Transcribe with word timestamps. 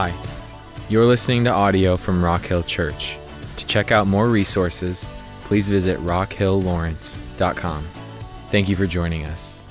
Hi, 0.00 0.14
you're 0.88 1.06
listening 1.06 1.42
to 1.42 1.50
audio 1.50 1.96
from 1.96 2.24
Rock 2.24 2.42
Hill 2.42 2.62
Church. 2.62 3.18
To 3.56 3.66
check 3.66 3.90
out 3.90 4.06
more 4.06 4.28
resources, 4.28 5.08
please 5.40 5.68
visit 5.68 5.98
rockhilllawrence.com. 5.98 7.84
Thank 8.52 8.68
you 8.68 8.76
for 8.76 8.86
joining 8.86 9.26
us. 9.26 9.64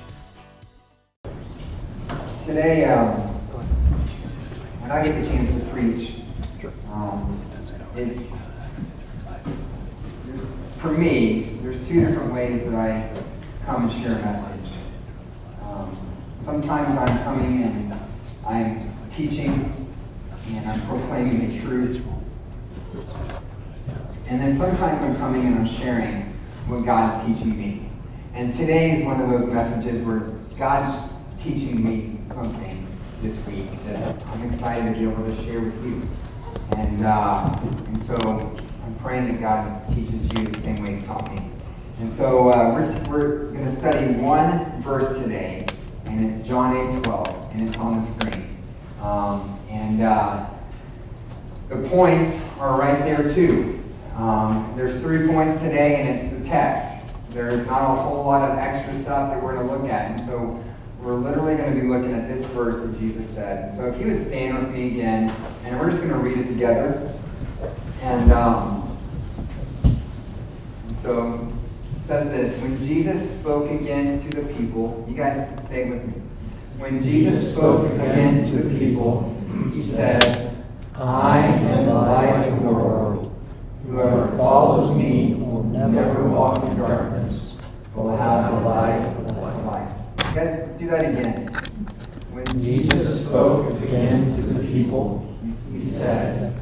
Today, 2.46 2.84
um, 2.92 3.12
when 4.82 4.92
I 4.92 5.02
get 5.02 5.22
the 5.22 5.30
chance 5.30 5.64
to 5.64 5.72
preach, 5.72 6.16
um, 6.92 7.42
it's 7.96 8.38
for 10.76 10.92
me. 10.92 11.58
There's 11.62 11.88
two 11.88 12.06
different 12.06 12.34
ways 12.34 12.70
that 12.70 12.76
I 12.76 13.18
come 13.64 13.88
and 13.88 14.04
share 14.04 14.20
a 14.20 14.22
message. 14.22 14.72
Um, 15.64 15.98
sometimes 16.42 16.98
I'm 16.98 17.24
coming 17.24 17.64
and 17.64 18.00
I'm 18.46 19.10
teaching 19.10 19.87
and 20.56 20.70
I'm 20.70 20.82
proclaiming 20.82 21.50
the 21.50 21.60
truth. 21.60 22.06
And 24.28 24.42
then 24.42 24.56
sometimes 24.56 25.02
I'm 25.02 25.16
coming 25.18 25.46
and 25.46 25.60
I'm 25.60 25.68
sharing 25.68 26.34
what 26.68 26.86
God's 26.86 27.26
teaching 27.26 27.58
me. 27.58 27.90
And 28.34 28.54
today 28.54 28.98
is 29.00 29.06
one 29.06 29.22
of 29.22 29.30
those 29.30 29.52
messages 29.52 30.00
where 30.06 30.20
God's 30.58 31.14
teaching 31.42 31.84
me 31.84 32.20
something 32.28 32.86
this 33.22 33.46
week 33.48 33.68
that 33.86 34.26
I'm 34.28 34.44
excited 34.44 34.94
to 34.94 35.00
be 35.00 35.10
able 35.10 35.26
to 35.26 35.44
share 35.44 35.60
with 35.60 35.84
you. 35.86 36.02
And, 36.78 37.06
uh, 37.06 37.56
and 37.64 38.04
so 38.04 38.16
I'm 38.86 38.96
praying 38.96 39.28
that 39.28 39.42
God 39.42 39.96
teaches 39.96 40.24
you 40.24 40.46
the 40.46 40.62
same 40.62 40.84
way 40.84 40.96
He 40.96 41.02
taught 41.06 41.30
me. 41.32 41.50
And 42.00 42.14
so 42.14 42.50
uh, 42.50 42.74
we're, 42.74 43.10
we're 43.10 43.52
going 43.54 43.66
to 43.66 43.76
study 43.76 44.14
one 44.20 44.82
verse 44.84 45.18
today, 45.18 45.66
and 46.06 46.32
it's 46.32 46.48
John 46.48 46.96
8 46.98 47.04
12, 47.04 47.52
and 47.54 47.70
it's 47.70 47.78
on 47.80 48.02
the 48.02 48.08
screen. 48.08 48.58
Um, 49.02 49.58
and 49.98 50.06
uh, 50.06 50.46
the 51.70 51.90
points 51.90 52.40
are 52.60 52.80
right 52.80 53.00
there 53.00 53.34
too. 53.34 53.84
Um, 54.16 54.72
there's 54.76 55.02
three 55.02 55.28
points 55.28 55.60
today, 55.60 56.00
and 56.00 56.10
it's 56.20 56.36
the 56.36 56.48
text. 56.48 57.16
There's 57.32 57.66
not 57.66 57.82
a 57.82 58.02
whole 58.04 58.24
lot 58.24 58.48
of 58.48 58.60
extra 58.60 58.94
stuff 58.94 59.32
that 59.32 59.42
we're 59.42 59.56
going 59.56 59.68
to 59.68 59.74
look 59.74 59.90
at. 59.92 60.12
And 60.12 60.20
so 60.20 60.64
we're 61.02 61.16
literally 61.16 61.56
going 61.56 61.74
to 61.74 61.82
be 61.82 61.88
looking 61.88 62.14
at 62.14 62.28
this 62.28 62.46
verse 62.46 62.76
that 62.76 63.00
Jesus 63.00 63.28
said. 63.28 63.74
So 63.74 63.88
if 63.88 64.00
you 64.00 64.14
would 64.14 64.24
stand 64.24 64.60
with 64.60 64.72
me 64.72 64.88
again, 64.88 65.34
and 65.66 65.80
we're 65.80 65.90
just 65.90 66.04
going 66.04 66.14
to 66.14 66.20
read 66.20 66.38
it 66.38 66.48
together. 66.48 67.12
And, 68.04 68.32
um, 68.32 68.98
so 71.02 71.52
it 71.96 72.08
says 72.08 72.30
this 72.30 72.62
When 72.62 72.78
Jesus 72.86 73.40
spoke 73.40 73.72
again 73.72 74.30
to 74.30 74.42
the 74.42 74.54
people, 74.54 75.06
you 75.10 75.16
guys 75.16 75.68
say 75.68 75.88
it 75.88 75.90
with 75.90 76.06
me. 76.06 76.22
When 76.78 77.02
Jesus 77.02 77.56
spoke 77.56 77.92
again 77.94 78.46
to 78.46 78.58
the 78.58 78.78
people, 78.78 79.37
he 79.72 79.82
said, 79.82 80.56
I 80.96 81.40
am 81.40 81.86
the 81.86 81.94
light 81.94 82.48
of 82.48 82.62
the 82.62 82.68
world. 82.68 83.36
Whoever 83.86 84.38
follows 84.38 84.98
me 84.98 85.36
will 85.36 85.64
never 85.64 86.24
walk 86.28 86.64
in 86.68 86.78
darkness, 86.78 87.58
but 87.96 88.04
will 88.04 88.18
have 88.18 88.52
the 88.52 88.60
light 88.68 89.06
of 89.06 89.66
life. 89.66 89.94
Guys, 90.18 90.36
let's 90.36 90.78
do 90.78 90.88
that 90.88 91.06
again. 91.06 91.48
When 92.32 92.46
Jesus 92.60 93.30
spoke 93.30 93.82
again 93.82 94.26
to 94.36 94.42
the 94.42 94.60
people. 94.68 95.24
He 95.44 95.54
said, 95.90 96.54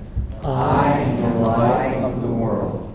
I 0.43 0.91
am 0.91 1.21
the 1.21 1.39
light 1.39 1.95
of 2.03 2.21
the 2.21 2.27
world. 2.27 2.93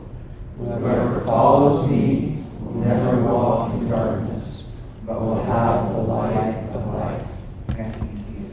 Whoever 0.59 1.21
follows 1.23 1.91
me 1.91 2.37
will 2.61 2.75
never 2.75 3.23
walk 3.25 3.73
in 3.75 3.89
darkness, 3.89 4.71
but 5.05 5.21
will 5.21 5.43
have 5.45 5.93
the 5.93 6.01
light 6.01 6.55
of 6.73 6.87
life. 6.95 7.27
Guys, 7.69 7.97
can 7.97 8.11
you 8.11 8.19
see 8.23 8.39
it? 8.39 8.53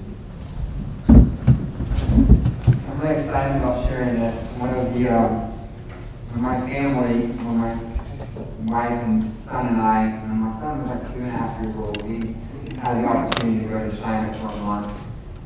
I'm 2.90 2.97
really 3.08 3.22
excited 3.22 3.58
about 3.58 3.88
sharing 3.88 4.20
this. 4.20 4.52
One 4.58 4.74
of 4.74 4.94
the, 4.94 5.08
um, 5.08 5.52
when 6.34 6.42
my 6.42 6.60
family, 6.70 7.28
when 7.28 7.58
my 7.58 7.76
wife 8.66 9.04
and 9.04 9.38
son 9.38 9.68
and 9.68 9.82
I, 9.82 10.10
when 10.28 10.38
my 10.38 10.52
son 10.52 10.82
was 10.82 10.90
like 10.90 11.14
two 11.14 11.22
and 11.22 11.28
a 11.28 11.30
half 11.30 11.62
years 11.62 11.76
old, 11.78 12.02
we 12.04 12.36
had 12.80 13.02
the 13.02 13.08
opportunity 13.08 13.64
to 13.64 13.70
go 13.70 13.90
to 13.90 13.96
China 13.98 14.34
for 14.34 14.48
a 14.48 14.58
month 14.58 15.02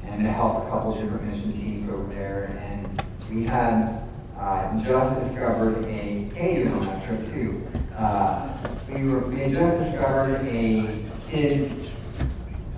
and 0.06 0.24
to 0.24 0.32
help 0.32 0.66
a 0.66 0.70
couple 0.70 0.94
different 0.94 1.24
mission 1.24 1.54
teams 1.54 1.90
over 1.90 2.12
there. 2.14 2.58
And 2.60 3.04
we 3.30 3.46
had 3.46 4.08
uh, 4.40 4.82
just 4.82 5.22
discovered 5.22 5.86
a, 5.86 6.30
Hayden 6.34 6.74
on 6.74 6.86
that 6.86 7.06
trip 7.06 7.20
too. 7.28 7.68
Uh, 7.96 8.58
we, 8.90 9.08
were, 9.08 9.20
we 9.20 9.40
had 9.40 9.52
just 9.52 9.84
discovered 9.84 10.34
a 10.34 10.98
kids 11.30 11.92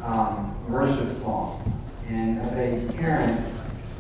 um, 0.04 0.70
worship 0.70 1.14
songs. 1.14 1.70
And 2.10 2.42
as 2.42 2.52
a 2.58 2.94
parent, 2.98 3.53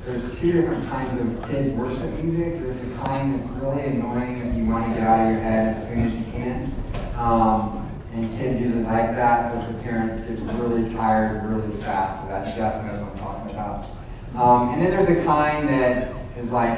there's 0.06 0.40
two 0.40 0.52
different 0.52 0.88
kinds 0.90 1.22
of 1.22 1.50
kids 1.50 1.74
worship 1.74 2.12
music. 2.22 2.62
There's 2.62 2.78
the 2.78 2.96
kind 3.06 3.34
that's 3.34 3.44
really 3.62 3.86
annoying 3.86 4.40
that 4.40 4.58
you 4.58 4.66
want 4.66 4.88
to 4.88 4.94
get 4.94 5.08
out 5.08 5.26
of 5.26 5.32
your 5.32 5.42
head 5.42 5.76
as 5.76 5.88
soon 5.88 6.08
as 6.08 6.20
you 6.20 6.32
can. 6.32 6.74
Um, 7.16 7.90
and 8.14 8.38
kids 8.38 8.60
usually 8.60 8.84
like 8.84 9.16
that, 9.16 9.56
but 9.56 9.68
the 9.68 9.82
parents 9.84 10.22
get 10.22 10.40
really 10.56 10.94
tired 10.94 11.46
really 11.46 11.82
fast. 11.82 12.22
So 12.22 12.28
that 12.28 12.56
Jeff 12.56 12.86
knows 12.86 13.02
what 13.02 13.12
I'm 13.12 13.20
talking 13.20 13.52
about. 13.52 13.90
Um, 14.36 14.74
and 14.74 14.82
then 14.82 14.92
there's 14.92 15.18
the 15.18 15.24
kind 15.24 15.70
that 15.70 16.14
is 16.38 16.52
like 16.52 16.78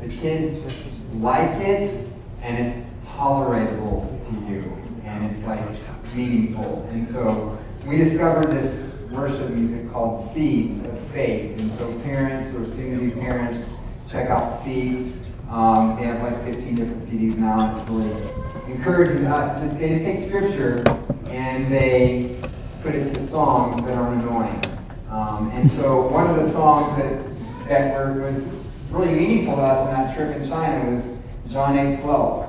the 0.00 0.08
kids 0.08 0.64
like 1.14 1.60
it 1.60 2.08
and 2.40 2.66
it's 2.66 2.78
tolerable 3.06 4.18
to 4.28 4.52
you 4.52 4.60
and 5.04 5.30
it's 5.30 5.44
like 5.44 5.60
meaningful. 6.14 6.88
And 6.90 7.06
so 7.06 7.58
we 7.86 7.96
discovered 7.96 8.50
this 8.50 8.91
worship 9.12 9.50
music 9.50 9.90
called 9.92 10.24
Seeds 10.30 10.84
of 10.84 10.98
Faith. 11.08 11.58
And 11.60 11.70
so 11.72 11.92
parents 12.00 12.54
or 12.56 12.64
soon-to-be 12.74 13.20
parents, 13.20 13.70
check 14.10 14.30
out 14.30 14.58
Seeds. 14.62 15.14
Um, 15.50 15.96
they 15.96 16.06
have 16.06 16.22
like 16.22 16.42
15 16.44 16.74
different 16.74 17.02
CDs 17.02 17.36
now. 17.36 17.78
It's 17.78 17.88
really 17.90 18.74
encouraging 18.74 19.26
us. 19.26 19.60
They 19.78 19.90
just 19.90 20.04
take 20.04 20.28
scripture 20.28 20.82
and 21.26 21.70
they 21.70 22.36
put 22.82 22.94
it 22.94 23.12
to 23.14 23.26
songs 23.26 23.82
that 23.84 23.96
are 23.96 24.12
annoying. 24.14 24.60
Um, 25.10 25.50
and 25.52 25.70
so 25.70 26.06
one 26.08 26.28
of 26.28 26.36
the 26.36 26.50
songs 26.50 26.96
that, 26.96 27.68
that 27.68 27.94
were, 27.94 28.22
was 28.22 28.46
really 28.90 29.14
meaningful 29.14 29.56
to 29.56 29.62
us 29.62 29.78
on 29.78 29.92
that 29.92 30.16
trip 30.16 30.34
in 30.34 30.48
China 30.48 30.90
was 30.90 31.16
John 31.48 31.78
8 31.78 32.00
12. 32.00 32.48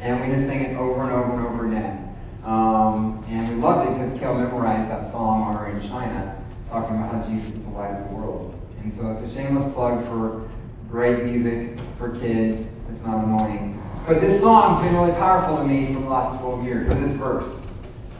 And 0.00 0.20
we 0.20 0.34
just 0.34 0.46
sang 0.46 0.62
it 0.62 0.76
over 0.76 1.02
and 1.02 1.12
over 1.12 1.32
and 1.34 1.46
over 1.46 1.68
again. 1.68 2.16
Um, 2.44 3.17
and 3.28 3.48
we 3.48 3.54
loved 3.56 3.90
it 3.90 3.98
because 3.98 4.18
Kel 4.18 4.34
memorized 4.34 4.90
that 4.90 5.10
song 5.10 5.42
while 5.42 5.52
we 5.52 5.72
were 5.72 5.78
in 5.78 5.88
China, 5.88 6.42
talking 6.70 6.96
about 6.96 7.14
how 7.14 7.30
Jesus 7.30 7.56
is 7.56 7.64
the 7.64 7.70
light 7.70 7.90
of 7.90 8.08
the 8.08 8.14
world. 8.14 8.58
And 8.82 8.92
so 8.92 9.12
it's 9.12 9.30
a 9.30 9.34
shameless 9.34 9.72
plug 9.74 10.02
for 10.06 10.48
great 10.90 11.24
music 11.24 11.78
for 11.98 12.18
kids. 12.18 12.66
It's 12.90 13.04
not 13.04 13.24
annoying. 13.24 13.82
But 14.06 14.22
this 14.22 14.40
song's 14.40 14.82
been 14.82 14.94
really 14.94 15.12
powerful 15.12 15.58
to 15.58 15.64
me 15.64 15.92
for 15.92 16.00
the 16.00 16.08
last 16.08 16.40
12 16.40 16.64
years, 16.64 16.88
or 16.88 16.94
this 16.94 17.10
verse. 17.16 17.60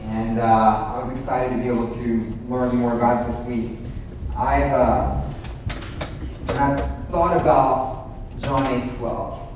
And 0.05 0.39
uh, 0.39 0.43
I 0.43 1.05
was 1.05 1.19
excited 1.19 1.57
to 1.57 1.63
be 1.63 1.69
able 1.69 1.89
to 1.89 2.39
learn 2.49 2.77
more 2.77 2.95
about 2.95 3.27
it 3.27 3.33
this 3.33 3.47
week. 3.47 3.79
I've, 4.37 4.73
uh, 4.73 5.23
I've 6.51 7.07
thought 7.07 7.41
about 7.41 8.11
John 8.41 8.67
8 8.67 8.99
12 8.99 9.49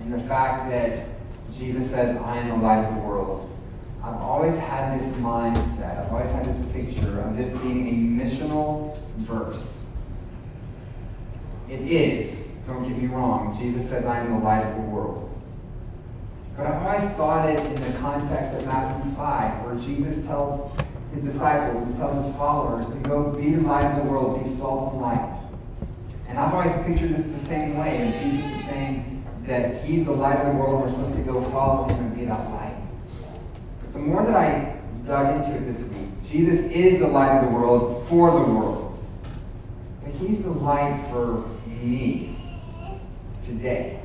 and 0.00 0.14
the 0.14 0.20
fact 0.28 0.70
that 0.70 1.06
Jesus 1.52 1.90
says, 1.90 2.16
I 2.16 2.38
am 2.38 2.48
the 2.48 2.56
light 2.56 2.84
of 2.84 2.94
the 2.94 3.00
world. 3.00 3.50
I've 4.02 4.16
always 4.16 4.56
had 4.56 4.98
this 4.98 5.08
mindset, 5.16 6.06
I've 6.06 6.12
always 6.12 6.30
had 6.30 6.46
this 6.46 6.64
picture 6.72 7.20
of 7.20 7.36
this 7.36 7.50
being 7.58 7.86
a 7.88 8.24
missional 8.24 8.96
verse. 9.18 9.86
It 11.68 11.80
is, 11.82 12.48
don't 12.66 12.88
get 12.88 12.96
me 12.96 13.08
wrong, 13.08 13.56
Jesus 13.60 13.90
says, 13.90 14.06
I 14.06 14.20
am 14.20 14.32
the 14.32 14.38
light 14.38 14.64
of 14.64 14.76
the 14.76 14.82
world. 14.82 15.26
But 16.56 16.66
I've 16.66 16.82
always 16.82 17.16
thought 17.16 17.50
it 17.50 17.60
in 17.60 17.92
the 17.92 17.98
context 17.98 18.54
of 18.54 18.66
Matthew 18.66 19.14
5, 19.16 19.64
where 19.66 19.74
Jesus 19.74 20.24
tells 20.24 20.74
his 21.14 21.24
disciples, 21.24 21.86
he 21.86 21.94
tells 21.94 22.26
his 22.26 22.34
followers 22.36 22.86
to 22.94 23.00
go 23.00 23.32
be 23.34 23.50
the 23.50 23.60
light 23.60 23.84
of 23.84 24.04
the 24.04 24.10
world, 24.10 24.42
be 24.42 24.50
salt 24.56 24.94
and 24.94 25.02
light. 25.02 25.38
And 26.26 26.38
I've 26.38 26.54
always 26.54 26.72
pictured 26.86 27.14
this 27.14 27.26
the 27.26 27.38
same 27.38 27.76
way, 27.76 27.98
and 27.98 28.14
Jesus 28.14 28.50
is 28.50 28.64
saying 28.64 29.24
that 29.46 29.84
he's 29.84 30.06
the 30.06 30.12
light 30.12 30.38
of 30.38 30.54
the 30.54 30.58
world, 30.58 30.86
and 30.86 30.96
we're 30.96 31.04
supposed 31.04 31.18
to 31.18 31.32
go 31.32 31.50
follow 31.50 31.86
him 31.86 32.06
and 32.06 32.16
be 32.16 32.24
that 32.24 32.50
light 32.50 32.69
the 33.92 33.98
more 33.98 34.24
that 34.24 34.34
I 34.34 34.76
dug 35.06 35.36
into 35.36 35.56
it 35.56 35.66
this 35.66 35.80
week, 35.88 36.08
Jesus 36.30 36.66
is 36.70 37.00
the 37.00 37.08
light 37.08 37.38
of 37.38 37.46
the 37.46 37.50
world 37.50 38.06
for 38.08 38.30
the 38.30 38.52
world. 38.52 38.98
But 40.02 40.12
he's 40.14 40.42
the 40.42 40.50
light 40.50 41.06
for 41.10 41.44
me 41.66 42.36
today. 43.44 44.00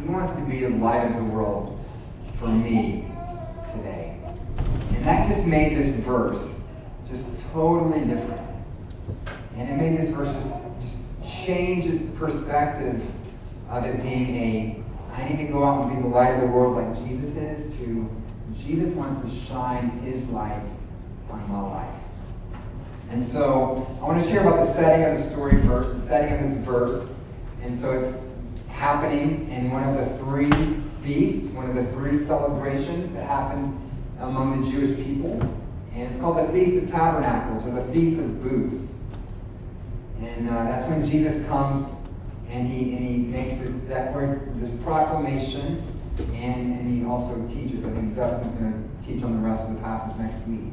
He 0.00 0.08
wants 0.08 0.32
to 0.32 0.44
be 0.46 0.60
the 0.60 0.70
light 0.70 1.04
of 1.10 1.16
the 1.16 1.24
world 1.24 1.84
for 2.38 2.48
me 2.48 3.10
today. 3.74 4.18
And 4.90 5.04
that 5.04 5.28
just 5.28 5.46
made 5.46 5.76
this 5.76 5.94
verse 6.04 6.60
just 7.08 7.26
totally 7.52 8.00
different. 8.00 8.40
And 9.56 9.68
it 9.68 9.76
made 9.76 9.98
this 9.98 10.10
verse 10.10 10.32
just, 10.32 10.48
just 10.80 11.44
change 11.44 11.86
the 11.86 11.98
perspective 12.18 13.02
of 13.68 13.84
it 13.84 14.02
being 14.02 14.36
a 14.36 14.83
I 15.14 15.28
need 15.28 15.46
to 15.46 15.52
go 15.52 15.64
out 15.64 15.84
and 15.84 15.96
be 15.96 16.02
the 16.02 16.08
light 16.08 16.34
of 16.34 16.40
the 16.40 16.46
world 16.48 16.76
like 16.76 17.06
Jesus 17.06 17.36
is, 17.36 17.72
to 17.78 18.10
Jesus 18.54 18.92
wants 18.94 19.22
to 19.22 19.46
shine 19.46 19.90
his 20.00 20.30
light 20.30 20.66
on 21.30 21.48
my 21.48 21.60
life. 21.60 21.94
And 23.10 23.24
so 23.24 23.86
I 24.00 24.04
want 24.04 24.22
to 24.22 24.28
share 24.28 24.40
about 24.40 24.58
the 24.58 24.66
setting 24.66 25.04
of 25.04 25.16
the 25.16 25.22
story 25.22 25.60
first, 25.62 25.92
the 25.92 26.00
setting 26.00 26.34
of 26.34 26.42
this 26.42 26.58
verse. 26.64 27.10
And 27.62 27.78
so 27.78 27.98
it's 27.98 28.24
happening 28.68 29.50
in 29.50 29.70
one 29.70 29.84
of 29.84 29.94
the 29.96 30.18
three 30.18 30.50
feasts, 31.04 31.48
one 31.50 31.68
of 31.70 31.76
the 31.76 31.92
three 31.92 32.18
celebrations 32.18 33.12
that 33.14 33.26
happened 33.26 33.80
among 34.18 34.64
the 34.64 34.70
Jewish 34.70 34.96
people. 34.96 35.40
And 35.94 36.02
it's 36.10 36.18
called 36.18 36.38
the 36.38 36.52
Feast 36.52 36.84
of 36.84 36.90
Tabernacles 36.90 37.64
or 37.64 37.70
the 37.70 37.92
Feast 37.92 38.20
of 38.20 38.42
Booths. 38.42 38.98
And 40.20 40.48
uh, 40.48 40.64
that's 40.64 40.88
when 40.88 41.08
Jesus 41.08 41.46
comes 41.46 42.03
and 42.50 42.68
he, 42.68 42.96
and 42.96 43.06
he 43.06 43.16
makes 43.16 43.58
this, 43.58 43.72
declar- 43.72 44.40
this 44.56 44.70
proclamation 44.82 45.82
and, 46.18 46.80
and 46.80 46.98
he 46.98 47.04
also 47.04 47.46
teaches. 47.48 47.84
I 47.84 47.90
think 47.90 48.14
Dustin's 48.14 48.56
going 48.58 48.72
to 48.72 49.06
teach 49.06 49.22
on 49.24 49.32
the 49.42 49.46
rest 49.46 49.68
of 49.68 49.74
the 49.74 49.80
passage 49.80 50.16
next 50.18 50.46
week. 50.46 50.72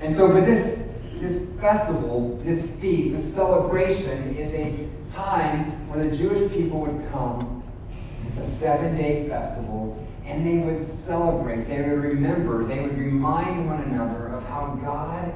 And 0.00 0.14
so, 0.14 0.28
but 0.28 0.46
this, 0.46 0.88
this 1.14 1.48
festival, 1.60 2.40
this 2.44 2.70
feast, 2.76 3.14
this 3.14 3.34
celebration 3.34 4.36
is 4.36 4.54
a 4.54 4.88
time 5.10 5.88
when 5.88 6.08
the 6.08 6.16
Jewish 6.16 6.50
people 6.52 6.80
would 6.80 7.10
come. 7.10 7.62
It's 8.26 8.38
a 8.38 8.44
seven 8.44 8.96
day 8.96 9.28
festival, 9.28 10.06
and 10.24 10.46
they 10.46 10.58
would 10.58 10.86
celebrate, 10.86 11.64
they 11.64 11.82
would 11.82 12.02
remember, 12.02 12.64
they 12.64 12.80
would 12.80 12.96
remind 12.96 13.66
one 13.66 13.82
another 13.82 14.28
of 14.28 14.44
how 14.44 14.78
God 14.82 15.32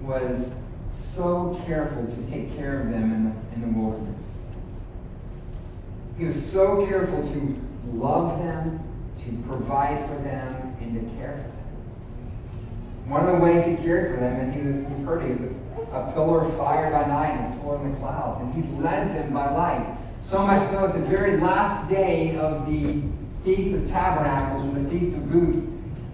was 0.00 0.60
so 0.90 1.60
careful 1.66 2.04
to 2.04 2.30
take 2.30 2.56
care 2.56 2.80
of 2.80 2.90
them 2.90 3.12
in 3.12 3.24
the, 3.24 3.54
in 3.54 3.72
the 3.72 3.78
wilderness. 3.78 4.38
He 6.18 6.24
was 6.24 6.50
so 6.50 6.84
careful 6.84 7.22
to 7.22 7.66
love 7.92 8.40
them, 8.40 8.80
to 9.24 9.48
provide 9.48 10.04
for 10.08 10.16
them, 10.16 10.76
and 10.80 10.94
to 10.94 11.16
care 11.16 11.44
for 11.44 11.48
them. 11.48 13.08
One 13.08 13.26
of 13.26 13.36
the 13.36 13.44
ways 13.44 13.64
he 13.64 13.76
cared 13.76 14.14
for 14.14 14.20
them, 14.20 14.40
and 14.40 14.52
he 14.52 14.60
was, 14.62 14.78
you've 14.90 15.04
heard, 15.06 15.22
he 15.22 15.30
was 15.30 15.40
a, 15.92 16.12
pillar 16.12 16.44
of 16.44 16.56
fire 16.56 16.90
by 16.90 17.06
night 17.06 17.30
and 17.30 17.54
a 17.54 17.62
pillar 17.62 17.84
in 17.84 17.92
the 17.92 17.98
clouds, 17.98 18.40
and 18.42 18.52
he 18.52 18.82
led 18.82 19.14
them 19.14 19.32
by 19.32 19.48
light. 19.50 19.96
So 20.20 20.44
much 20.44 20.68
so 20.70 20.88
at 20.88 20.94
the 20.94 21.00
very 21.00 21.36
last 21.38 21.88
day 21.88 22.36
of 22.36 22.66
the 22.66 23.00
Feast 23.44 23.76
of 23.76 23.88
Tabernacles, 23.88 24.76
or 24.76 24.82
the 24.82 24.90
Feast 24.90 25.16
of 25.16 25.30
Booths, 25.30 25.68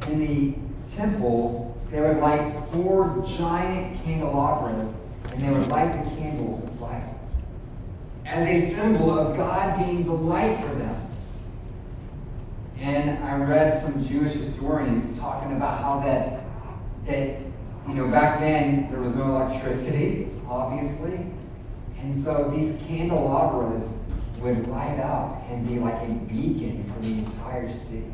in 0.08 0.20
the 0.20 0.94
temple, 0.94 1.80
they 1.90 2.02
would 2.02 2.18
light 2.18 2.54
four 2.72 3.24
giant 3.26 4.04
candelabras, 4.04 5.00
and 5.32 5.42
they 5.42 5.50
would 5.50 5.70
light 5.70 6.04
the 6.04 6.10
candles 6.16 6.62
with 6.62 6.78
light. 6.80 7.04
As 8.24 8.48
a 8.48 8.74
symbol 8.74 9.18
of 9.18 9.36
God 9.36 9.78
being 9.78 10.06
the 10.06 10.12
light 10.12 10.60
for 10.60 10.74
them. 10.74 11.00
And 12.78 13.22
I 13.24 13.36
read 13.36 13.82
some 13.82 14.04
Jewish 14.04 14.32
historians 14.32 15.18
talking 15.18 15.56
about 15.56 15.80
how 15.80 16.00
that, 16.00 16.44
that 17.06 17.40
you 17.88 17.94
know, 17.94 18.08
back 18.08 18.40
then 18.40 18.90
there 18.90 19.00
was 19.00 19.14
no 19.14 19.24
electricity, 19.24 20.30
obviously. 20.48 21.26
And 22.00 22.16
so 22.16 22.50
these 22.50 22.80
candelabras 22.86 24.04
would 24.40 24.66
light 24.66 24.98
up 25.00 25.42
and 25.48 25.66
be 25.66 25.78
like 25.78 26.02
a 26.08 26.12
beacon 26.12 26.84
for 26.84 27.00
the 27.00 27.18
entire 27.18 27.72
city. 27.72 28.12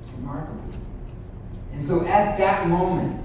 It's 0.00 0.10
remarkable. 0.12 0.62
And 1.72 1.84
so 1.84 2.04
at 2.06 2.38
that 2.38 2.68
moment, 2.68 3.24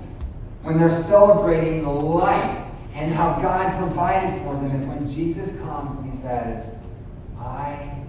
when 0.64 0.78
they're 0.78 0.90
celebrating 0.90 1.84
the 1.84 1.90
light 1.90 2.69
and 3.00 3.14
how 3.14 3.40
God 3.40 3.78
provided 3.78 4.42
for 4.42 4.56
them, 4.56 4.72
is 4.76 4.84
when 4.86 5.08
Jesus 5.08 5.60
comes 5.62 5.98
and 5.98 6.12
he 6.12 6.18
says, 6.18 6.76
I 7.38 8.04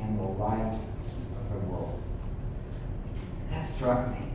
am 0.00 0.16
the 0.16 0.22
light 0.22 0.74
of 0.74 1.52
the 1.52 1.66
world. 1.66 2.00
And 3.44 3.52
that 3.52 3.66
struck 3.66 4.08
me. 4.12 4.28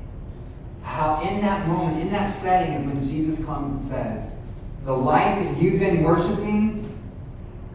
How 0.84 1.22
in 1.22 1.40
that 1.42 1.68
moment, 1.68 2.02
in 2.02 2.12
that 2.12 2.34
setting, 2.34 2.74
is 2.74 2.86
when 2.86 3.02
Jesus 3.02 3.46
comes 3.46 3.82
and 3.82 3.92
says, 3.92 4.40
The 4.84 4.94
light 4.94 5.42
that 5.42 5.62
you've 5.62 5.80
been 5.80 6.04
worshiping 6.04 6.84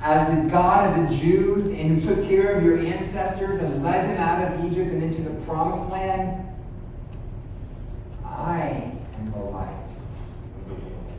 as 0.00 0.28
the 0.42 0.50
God 0.50 0.98
of 0.98 1.10
the 1.10 1.16
Jews 1.16 1.68
and 1.68 2.02
who 2.02 2.14
took 2.14 2.28
care 2.28 2.56
of 2.56 2.62
your 2.62 2.78
ancestors 2.78 3.60
and 3.62 3.82
led 3.82 4.10
them 4.10 4.18
out 4.18 4.52
of 4.52 4.64
Egypt 4.64 4.92
and 4.92 5.02
into 5.02 5.22
the 5.22 5.34
promised 5.46 5.90
land, 5.90 6.46
I 8.24 8.92
am 9.18 9.26
the 9.32 9.38
light 9.38 9.84
of 9.84 10.68
the 10.68 10.74
world. 10.74 11.12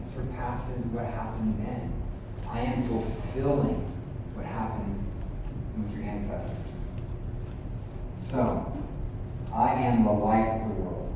It 0.00 0.01
surpasses 0.12 0.86
what 0.86 1.06
happened 1.06 1.64
then. 1.64 1.92
I 2.48 2.60
am 2.60 2.86
fulfilling 2.88 3.80
what 4.34 4.44
happened 4.44 5.04
with 5.76 5.96
your 5.96 6.04
ancestors. 6.04 6.56
So, 8.18 8.72
I 9.52 9.72
am 9.74 10.04
the 10.04 10.12
light 10.12 10.60
of 10.60 10.68
the 10.68 10.74
world. 10.82 11.14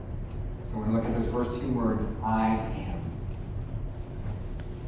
So 0.65 0.79
going 0.79 0.91
to 0.91 0.97
look 0.97 1.05
at 1.05 1.19
those 1.19 1.31
first 1.33 1.61
two 1.61 1.73
words, 1.73 2.05
I 2.23 2.49
am. 2.49 3.01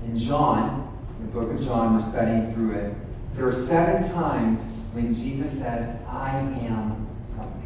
In 0.07 0.19
John, 0.19 0.97
the 1.21 1.27
book 1.27 1.51
of 1.51 1.65
John, 1.65 1.97
we're 2.01 2.11
studying 2.11 2.55
through 2.55 2.73
it. 2.73 2.95
There 3.35 3.49
are 3.49 3.55
seven 3.55 4.11
times 4.13 4.63
when 4.93 5.15
Jesus 5.15 5.59
says, 5.59 6.01
I 6.07 6.31
am 6.39 7.07
something. 7.25 7.58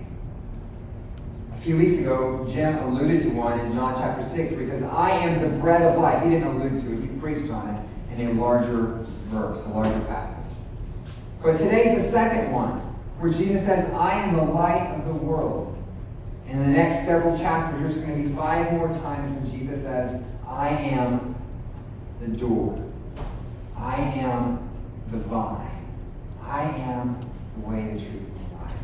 A 1.62 1.64
few 1.64 1.76
weeks 1.76 1.99
ago, 1.99 2.44
Jim 2.50 2.76
alluded 2.79 3.23
to 3.23 3.29
one 3.29 3.56
in 3.61 3.70
John 3.70 3.94
chapter 3.94 4.25
6 4.25 4.50
where 4.50 4.61
he 4.62 4.67
says, 4.67 4.82
I 4.82 5.11
am 5.11 5.41
the 5.41 5.61
bread 5.61 5.81
of 5.82 5.97
life. 5.97 6.20
He 6.25 6.31
didn't 6.31 6.49
allude 6.49 6.82
to 6.82 6.93
it, 6.93 7.03
he 7.03 7.06
preached 7.20 7.53
on 7.53 7.69
it 7.69 7.81
in 8.19 8.31
a 8.31 8.32
larger 8.32 8.99
verse, 9.26 9.64
a 9.67 9.69
larger 9.69 10.00
passage. 10.06 10.44
But 11.41 11.59
today's 11.59 12.03
the 12.03 12.11
second 12.11 12.50
one 12.50 12.81
where 13.20 13.32
Jesus 13.32 13.64
says, 13.64 13.94
I 13.94 14.14
am 14.23 14.35
the 14.35 14.43
light 14.43 14.93
of 14.99 15.06
the 15.06 15.14
world. 15.14 15.79
And 16.49 16.61
in 16.61 16.67
the 16.67 16.76
next 16.76 17.06
several 17.06 17.38
chapters, 17.38 17.81
there's 17.81 17.99
going 17.99 18.20
to 18.20 18.29
be 18.29 18.35
five 18.35 18.73
more 18.73 18.88
times 18.88 19.41
when 19.49 19.56
Jesus 19.56 19.85
says, 19.85 20.25
I 20.44 20.70
am 20.70 21.37
the 22.20 22.26
door. 22.26 22.85
I 23.76 23.94
am 23.94 24.69
the 25.12 25.19
vine. 25.19 25.87
I 26.43 26.65
am 26.65 27.12
the 27.12 27.69
way, 27.69 27.85
the 27.85 28.00
truth, 28.00 28.11
and 28.11 28.50
the 28.50 28.56
life. 28.56 28.76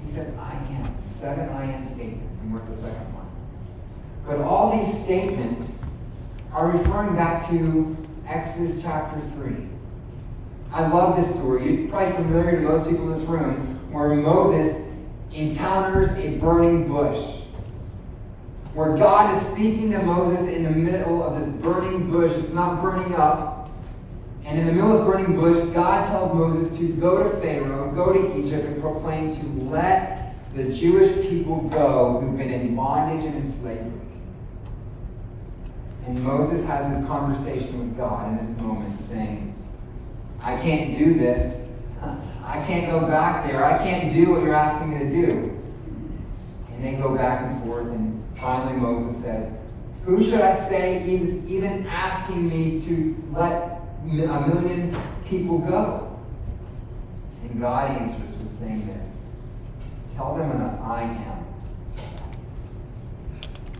said, 0.11 0.37
I 0.37 0.53
am. 0.73 1.07
Seven 1.07 1.49
I 1.49 1.71
am 1.71 1.85
statements, 1.85 2.39
and 2.41 2.53
we're 2.53 2.59
at 2.59 2.67
the 2.67 2.73
second 2.73 3.13
one. 3.13 3.29
But 4.25 4.41
all 4.41 4.77
these 4.77 5.03
statements 5.03 5.89
are 6.51 6.69
referring 6.71 7.15
back 7.15 7.49
to 7.49 7.95
Exodus 8.27 8.81
chapter 8.81 9.21
3. 9.35 9.67
I 10.73 10.87
love 10.87 11.15
this 11.15 11.33
story. 11.35 11.75
It's 11.75 11.89
probably 11.89 12.13
familiar 12.15 12.57
to 12.57 12.61
most 12.61 12.89
people 12.89 13.11
in 13.11 13.13
this 13.17 13.27
room, 13.27 13.79
where 13.91 14.13
Moses 14.15 14.89
encounters 15.31 16.09
a 16.17 16.37
burning 16.39 16.87
bush. 16.87 17.37
Where 18.73 18.95
God 18.97 19.35
is 19.35 19.45
speaking 19.47 19.91
to 19.91 20.01
Moses 20.03 20.47
in 20.47 20.63
the 20.63 20.71
middle 20.71 21.23
of 21.23 21.39
this 21.39 21.47
burning 21.61 22.09
bush. 22.09 22.31
It's 22.37 22.53
not 22.53 22.81
burning 22.81 23.13
up. 23.15 23.50
And 24.51 24.59
in 24.59 24.65
the 24.65 24.73
middle 24.73 24.91
of 24.91 25.05
this 25.05 25.07
burning 25.07 25.39
bush, 25.39 25.73
God 25.73 26.05
tells 26.07 26.33
Moses 26.33 26.77
to 26.77 26.89
go 26.95 27.23
to 27.23 27.39
Pharaoh, 27.39 27.89
go 27.95 28.11
to 28.11 28.37
Egypt, 28.37 28.67
and 28.67 28.81
proclaim 28.81 29.33
to 29.33 29.45
let 29.71 30.35
the 30.53 30.73
Jewish 30.73 31.25
people 31.25 31.69
go 31.69 32.19
who've 32.19 32.37
been 32.37 32.49
in 32.49 32.75
bondage 32.75 33.23
and 33.23 33.37
in 33.37 33.49
slavery. 33.49 33.93
And 36.05 36.21
Moses 36.21 36.65
has 36.65 36.93
this 36.93 37.07
conversation 37.07 37.79
with 37.79 37.95
God 37.95 38.27
in 38.27 38.45
this 38.45 38.59
moment, 38.59 38.99
saying, 38.99 39.55
I 40.41 40.57
can't 40.57 40.97
do 40.97 41.13
this. 41.13 41.79
I 42.43 42.61
can't 42.67 42.91
go 42.91 43.07
back 43.07 43.47
there. 43.47 43.63
I 43.63 43.77
can't 43.77 44.13
do 44.13 44.33
what 44.33 44.43
you're 44.43 44.53
asking 44.53 44.91
me 44.91 44.99
to 44.99 45.27
do. 45.27 45.63
And 46.71 46.83
they 46.83 46.95
go 46.95 47.15
back 47.15 47.43
and 47.43 47.63
forth, 47.63 47.87
and 47.87 48.21
finally 48.35 48.75
Moses 48.75 49.23
says, 49.23 49.59
Who 50.03 50.21
should 50.21 50.41
I 50.41 50.53
say 50.53 51.09
is 51.09 51.47
even 51.47 51.87
asking 51.87 52.49
me 52.49 52.81
to 52.81 53.15
let 53.31 53.70
a 54.03 54.47
million 54.47 54.95
people 55.25 55.59
go? 55.59 56.19
And 57.43 57.59
God 57.59 57.91
answers 57.91 58.37
with 58.37 58.49
saying 58.49 58.85
this 58.87 59.23
Tell 60.15 60.35
them 60.35 60.49
that 60.59 60.79
I 60.81 61.03
am. 61.03 61.45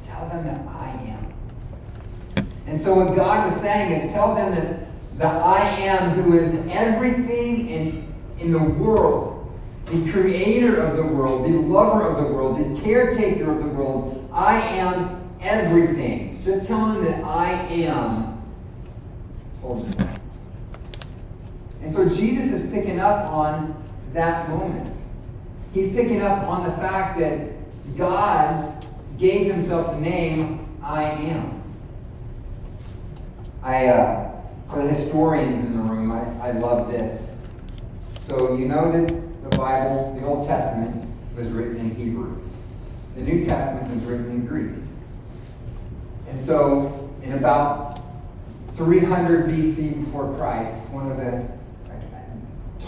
Tell 0.05 0.27
them 0.29 0.43
that 0.45 0.67
I 0.67 0.89
am. 1.07 2.45
And 2.67 2.81
so 2.81 2.93
what 2.93 3.15
God 3.15 3.51
was 3.51 3.59
saying 3.59 3.91
is 3.91 4.11
tell 4.11 4.35
them 4.35 4.51
that 4.51 4.87
the 5.17 5.27
I 5.27 5.59
am 5.81 6.11
who 6.11 6.33
is 6.33 6.65
everything 6.69 7.69
in, 7.69 8.13
in 8.39 8.51
the 8.51 8.63
world, 8.63 9.51
the 9.85 10.11
creator 10.11 10.79
of 10.81 10.95
the 10.95 11.03
world, 11.03 11.45
the 11.45 11.57
lover 11.57 12.07
of 12.07 12.23
the 12.23 12.33
world, 12.33 12.57
the 12.57 12.81
caretaker 12.81 13.51
of 13.51 13.59
the 13.59 13.69
world. 13.69 14.29
I 14.31 14.59
am 14.61 15.29
everything. 15.41 16.41
Just 16.41 16.67
tell 16.67 16.87
them 16.87 17.03
that 17.03 17.23
I 17.23 17.51
am. 17.51 18.41
Told. 19.61 20.10
And 21.81 21.93
so 21.93 22.07
Jesus 22.07 22.51
is 22.51 22.71
picking 22.71 22.99
up 22.99 23.29
on 23.29 23.75
that 24.13 24.49
moment. 24.49 24.95
He's 25.73 25.93
picking 25.95 26.21
up 26.21 26.47
on 26.47 26.63
the 26.63 26.75
fact 26.77 27.19
that 27.19 27.49
God 27.97 28.63
gave 29.17 29.51
himself 29.51 29.91
the 29.91 29.99
name 29.99 30.67
I 30.83 31.03
am. 31.03 31.63
I, 33.63 33.87
uh, 33.87 34.31
for 34.69 34.81
the 34.83 34.89
historians 34.89 35.59
in 35.65 35.77
the 35.77 35.83
room, 35.83 36.11
I, 36.11 36.49
I 36.49 36.51
love 36.51 36.91
this. 36.91 37.39
So 38.21 38.55
you 38.55 38.67
know 38.67 38.91
that 38.91 39.07
the 39.49 39.57
Bible, 39.57 40.17
the 40.19 40.25
Old 40.25 40.47
Testament, 40.47 41.07
was 41.35 41.47
written 41.47 41.77
in 41.77 41.95
Hebrew. 41.95 42.37
the 43.15 43.21
New 43.21 43.45
Testament 43.45 43.93
was 43.93 44.03
written 44.09 44.29
in 44.31 44.45
Greek. 44.45 44.71
And 46.27 46.39
so, 46.39 47.13
in 47.23 47.33
about 47.33 47.99
300 48.75 49.49
BC 49.49 50.05
before 50.05 50.35
Christ, 50.37 50.89
one 50.89 51.11
of 51.11 51.17
the 51.17 51.47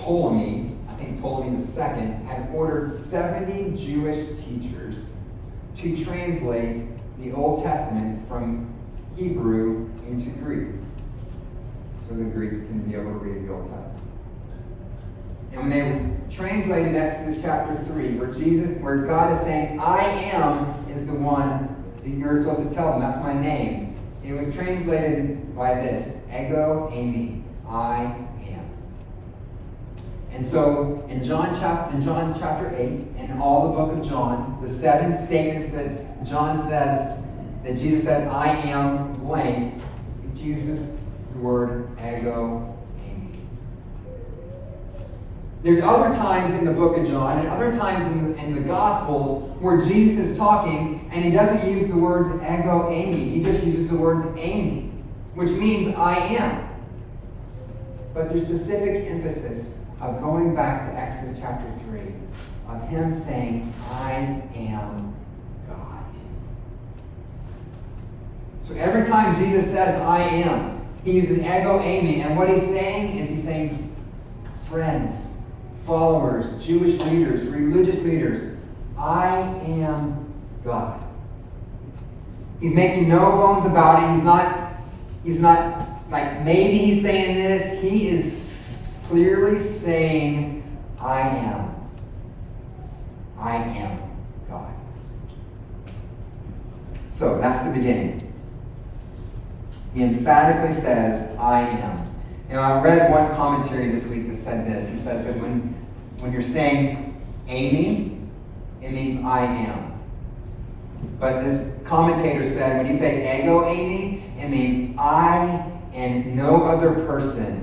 Ptolemy, 0.04 0.76
I 0.90 0.94
think 0.96 1.22
Ptolemy 1.22 1.58
II, 1.58 2.26
had 2.26 2.50
ordered 2.54 2.92
70 2.92 3.78
Jewish 3.78 4.38
teachers 4.44 5.06
to 5.78 6.04
translate 6.04 6.86
the 7.20 7.32
Old 7.32 7.64
Testament 7.64 8.28
from 8.28 8.74
Hebrew 9.16 9.90
into 10.08 10.30
Greek 10.32 10.70
so 11.98 12.16
the 12.16 12.24
Greeks 12.24 12.66
can 12.66 12.80
be 12.82 12.96
able 12.96 13.12
to 13.12 13.18
read 13.18 13.48
the 13.48 13.54
Old 13.54 13.70
Testament. 13.72 14.02
And 15.54 15.62
when 15.62 15.70
they 15.70 16.36
translated 16.36 16.96
Exodus 16.96 17.42
chapter 17.42 17.82
3, 17.86 18.16
where 18.16 18.34
Jesus, 18.34 18.82
where 18.82 18.98
God 19.06 19.32
is 19.34 19.40
saying, 19.40 19.80
I 19.80 20.04
am 20.34 20.86
is 20.90 21.06
the 21.06 21.14
one 21.14 21.94
that 21.98 22.10
you're 22.10 22.44
supposed 22.44 22.68
to 22.68 22.76
tell 22.76 22.92
them, 22.92 23.02
that's 23.02 23.24
my 23.24 23.34
name. 23.34 23.96
It 24.26 24.34
was 24.34 24.54
translated 24.54 25.56
by 25.56 25.76
this, 25.76 26.18
ego 26.30 26.90
eimi, 26.92 27.44
I. 27.68 28.23
And 30.34 30.46
so 30.46 31.06
in 31.10 31.24
John 31.24 31.56
chapter 31.60 31.96
in 31.96 32.02
John 32.02 32.36
chapter 32.40 32.76
8, 32.76 32.90
and 33.18 33.42
all 33.42 33.70
the 33.70 33.78
book 33.78 34.00
of 34.00 34.08
John, 34.08 34.58
the 34.62 34.68
seven 34.68 35.16
statements 35.16 35.74
that 35.76 36.26
John 36.26 36.60
says, 36.60 37.24
that 37.64 37.78
Jesus 37.78 38.06
said, 38.06 38.28
I 38.28 38.48
am 38.48 39.14
blank, 39.14 39.82
it 40.28 40.42
uses 40.42 40.92
the 41.34 41.40
word 41.40 41.88
ego 42.00 42.76
eimi." 43.08 43.38
there's 45.62 45.84
other 45.84 46.14
times 46.16 46.58
in 46.58 46.66
the 46.66 46.74
book 46.74 46.98
of 46.98 47.08
John 47.08 47.40
and 47.40 47.48
other 47.48 47.72
times 47.72 48.06
in, 48.08 48.36
in 48.40 48.56
the 48.56 48.62
Gospels 48.62 49.56
where 49.62 49.86
Jesus 49.86 50.32
is 50.32 50.38
talking 50.38 51.10
and 51.14 51.24
he 51.24 51.32
doesn't 51.32 51.72
use 51.72 51.88
the 51.88 51.98
words 51.98 52.30
ego 52.38 52.90
eimi. 52.90 53.32
He 53.32 53.44
just 53.44 53.64
uses 53.64 53.88
the 53.88 53.96
words 53.96 54.24
eimi, 54.36 54.92
which 55.36 55.52
means 55.52 55.96
I 55.96 56.16
am. 56.16 56.70
But 58.16 58.30
there's 58.30 58.44
specific 58.44 59.06
emphasis 59.10 59.73
of 60.04 60.22
going 60.22 60.54
back 60.54 60.92
to 60.92 61.00
Exodus 61.00 61.40
chapter 61.40 61.72
3 61.86 62.02
of 62.68 62.90
him 62.90 63.14
saying, 63.14 63.74
I 63.90 64.12
am 64.54 65.16
God. 65.68 66.04
So 68.62 68.74
every 68.76 69.08
time 69.08 69.38
Jesus 69.42 69.72
says, 69.72 70.00
I 70.02 70.20
am, 70.22 70.86
he 71.06 71.14
uses 71.14 71.40
ego 71.40 71.80
eimi. 71.80 72.18
And 72.20 72.38
what 72.38 72.50
he's 72.50 72.64
saying 72.64 73.18
is 73.18 73.30
he's 73.30 73.44
saying, 73.44 73.96
friends, 74.64 75.38
followers, 75.86 76.66
Jewish 76.66 77.00
leaders, 77.00 77.44
religious 77.44 78.04
leaders, 78.04 78.58
I 78.98 79.38
am 79.38 80.34
God. 80.66 81.02
He's 82.60 82.74
making 82.74 83.08
no 83.08 83.20
bones 83.20 83.66
about 83.66 84.04
it. 84.04 84.16
He's 84.16 84.24
not, 84.24 84.74
he's 85.24 85.40
not 85.40 86.10
like 86.10 86.44
maybe 86.44 86.78
he's 86.78 87.02
saying 87.02 87.36
this. 87.36 87.82
He 87.82 88.10
is 88.10 88.43
clearly 89.08 89.60
saying, 89.60 90.64
I 91.00 91.20
am. 91.22 91.76
I 93.38 93.56
am 93.56 94.02
God. 94.50 94.74
So 97.10 97.38
that's 97.40 97.66
the 97.68 97.74
beginning. 97.74 98.34
He 99.94 100.04
emphatically 100.04 100.74
says, 100.74 101.38
I 101.38 101.62
am. 101.62 102.04
Know, 102.54 102.60
I 102.60 102.84
read 102.84 103.10
one 103.10 103.36
commentary 103.36 103.90
this 103.90 104.06
week 104.06 104.28
that 104.28 104.38
said 104.38 104.68
this. 104.68 104.88
He 104.88 104.96
says 104.96 105.26
that 105.26 105.36
when, 105.38 105.76
when 106.20 106.32
you're 106.32 106.44
saying 106.44 107.20
eimi, 107.48 108.28
it 108.80 108.92
means 108.92 109.26
I 109.26 109.44
am. 109.46 110.00
But 111.20 111.42
this 111.42 111.68
commentator 111.84 112.48
said 112.48 112.78
when 112.78 112.92
you 112.92 112.98
say 112.98 113.42
ego 113.42 113.62
eimi, 113.64 114.40
it 114.40 114.50
means 114.50 114.96
I 115.00 115.72
and 115.94 116.36
no 116.36 116.66
other 116.66 116.94
person. 117.06 117.63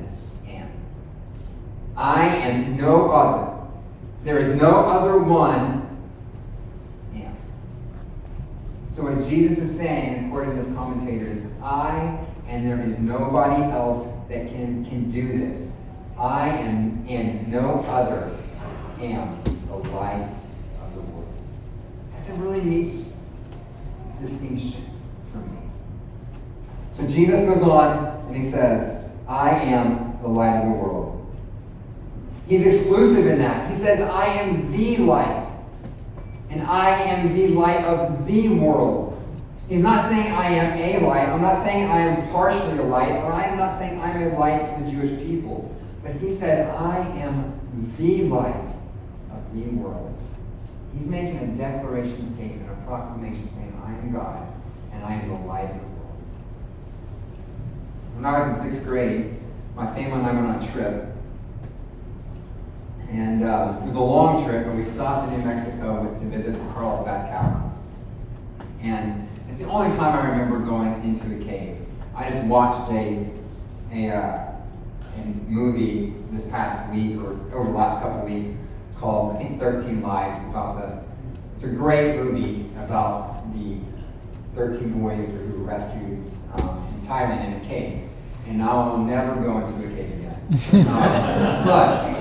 I 2.00 2.24
am 2.24 2.78
no 2.78 3.10
other. 3.10 3.58
There 4.24 4.38
is 4.38 4.58
no 4.58 4.70
other 4.70 5.18
one 5.18 5.86
am. 7.14 7.36
So 8.96 9.02
what 9.02 9.28
Jesus 9.28 9.58
is 9.58 9.76
saying, 9.76 10.28
according 10.28 10.56
to 10.56 10.62
this 10.62 10.74
commentator, 10.74 11.26
is 11.26 11.44
I 11.62 12.18
and 12.48 12.66
there 12.66 12.80
is 12.80 12.98
nobody 12.98 13.62
else 13.64 14.08
that 14.30 14.48
can, 14.48 14.86
can 14.86 15.10
do 15.10 15.38
this. 15.38 15.84
I 16.18 16.48
am, 16.48 17.04
and 17.06 17.48
no 17.48 17.84
other 17.86 18.34
am 18.98 19.42
the 19.68 19.76
light 19.76 20.26
of 20.82 20.94
the 20.94 21.02
world. 21.02 21.34
That's 22.14 22.30
a 22.30 22.34
really 22.34 22.62
neat 22.62 23.04
distinction 24.22 24.86
for 25.32 25.38
me. 25.38 25.58
So 26.94 27.06
Jesus 27.06 27.46
goes 27.46 27.62
on 27.62 28.26
and 28.26 28.36
he 28.36 28.50
says, 28.50 29.06
I 29.28 29.50
am 29.50 30.18
the 30.22 30.28
light 30.28 30.60
of 30.60 30.64
the 30.64 30.78
world. 30.78 31.09
He's 32.50 32.66
exclusive 32.66 33.28
in 33.28 33.38
that. 33.38 33.70
He 33.70 33.76
says, 33.76 34.00
I 34.00 34.24
am 34.24 34.72
the 34.72 34.96
light. 34.96 35.48
And 36.50 36.62
I 36.62 37.00
am 37.02 37.32
the 37.32 37.46
light 37.46 37.84
of 37.84 38.26
the 38.26 38.48
world. 38.48 39.16
He's 39.68 39.82
not 39.82 40.10
saying 40.10 40.32
I 40.32 40.46
am 40.46 40.76
a 40.76 41.06
light. 41.06 41.28
I'm 41.28 41.42
not 41.42 41.64
saying 41.64 41.88
I 41.88 42.00
am 42.00 42.28
partially 42.32 42.76
a 42.76 42.82
light, 42.82 43.12
or 43.22 43.32
I'm 43.32 43.56
not 43.56 43.78
saying 43.78 44.00
I'm 44.00 44.20
a 44.20 44.36
light 44.36 44.74
for 44.74 44.84
the 44.84 44.90
Jewish 44.90 45.16
people. 45.24 45.72
But 46.02 46.16
he 46.16 46.28
said, 46.34 46.74
I 46.74 46.98
am 47.20 47.60
the 47.96 48.22
light 48.24 48.66
of 49.30 49.54
the 49.54 49.66
world. 49.76 50.20
He's 50.92 51.06
making 51.06 51.38
a 51.38 51.46
declaration 51.56 52.26
statement, 52.34 52.68
a 52.68 52.84
proclamation 52.84 53.48
saying, 53.48 53.80
I 53.86 53.92
am 53.92 54.12
God, 54.12 54.44
and 54.92 55.04
I 55.04 55.12
am 55.12 55.28
the 55.28 55.46
light 55.46 55.70
of 55.70 55.80
the 55.80 55.86
world. 55.86 56.22
When 58.16 58.24
I 58.24 58.48
was 58.48 58.60
in 58.60 58.72
sixth 58.72 58.84
grade, 58.84 59.38
my 59.76 59.86
family 59.94 60.18
and 60.18 60.26
I 60.26 60.32
went 60.32 60.46
on 60.48 60.64
a 60.64 60.72
trip. 60.72 61.06
And 63.10 63.42
uh, 63.42 63.80
it 63.82 63.86
was 63.86 63.96
a 63.96 64.00
long 64.00 64.44
trip, 64.44 64.66
and 64.66 64.78
we 64.78 64.84
stopped 64.84 65.32
in 65.32 65.40
New 65.40 65.44
Mexico 65.44 66.16
to 66.16 66.24
visit 66.26 66.52
the 66.52 66.72
Carlsbad 66.72 67.28
Caverns. 67.28 67.74
And 68.82 69.28
it's 69.48 69.58
the 69.58 69.66
only 69.66 69.96
time 69.96 70.16
I 70.16 70.30
remember 70.30 70.60
going 70.60 71.02
into 71.02 71.40
a 71.40 71.44
cave. 71.44 71.76
I 72.14 72.30
just 72.30 72.46
watched 72.46 72.92
a, 72.92 73.26
a, 73.92 74.10
uh, 74.10 74.52
a 75.16 75.24
movie 75.48 76.14
this 76.30 76.46
past 76.50 76.92
week 76.92 77.16
or 77.18 77.32
over 77.52 77.70
the 77.70 77.76
last 77.76 78.00
couple 78.00 78.20
of 78.20 78.24
weeks 78.28 78.48
called, 78.94 79.36
I 79.36 79.42
think, 79.42 79.58
13 79.58 80.02
Lives 80.02 80.38
about 80.48 80.78
the, 80.78 81.02
it's 81.54 81.64
a 81.64 81.68
great 81.68 82.16
movie 82.16 82.66
about 82.76 83.52
the 83.52 83.78
13 84.54 85.00
boys 85.00 85.28
who 85.28 85.58
were 85.58 85.64
rescued 85.64 86.22
um, 86.54 86.86
in 86.94 87.06
Thailand 87.06 87.44
in 87.46 87.52
a 87.54 87.64
cave. 87.66 88.08
And 88.46 88.58
now 88.58 88.78
I 88.78 88.88
will 88.90 88.98
never 88.98 89.34
go 89.34 89.66
into 89.66 89.86
a 89.86 89.96
cave 89.96 90.12
again. 90.12 90.86
um, 90.88 91.64
but 91.64 92.19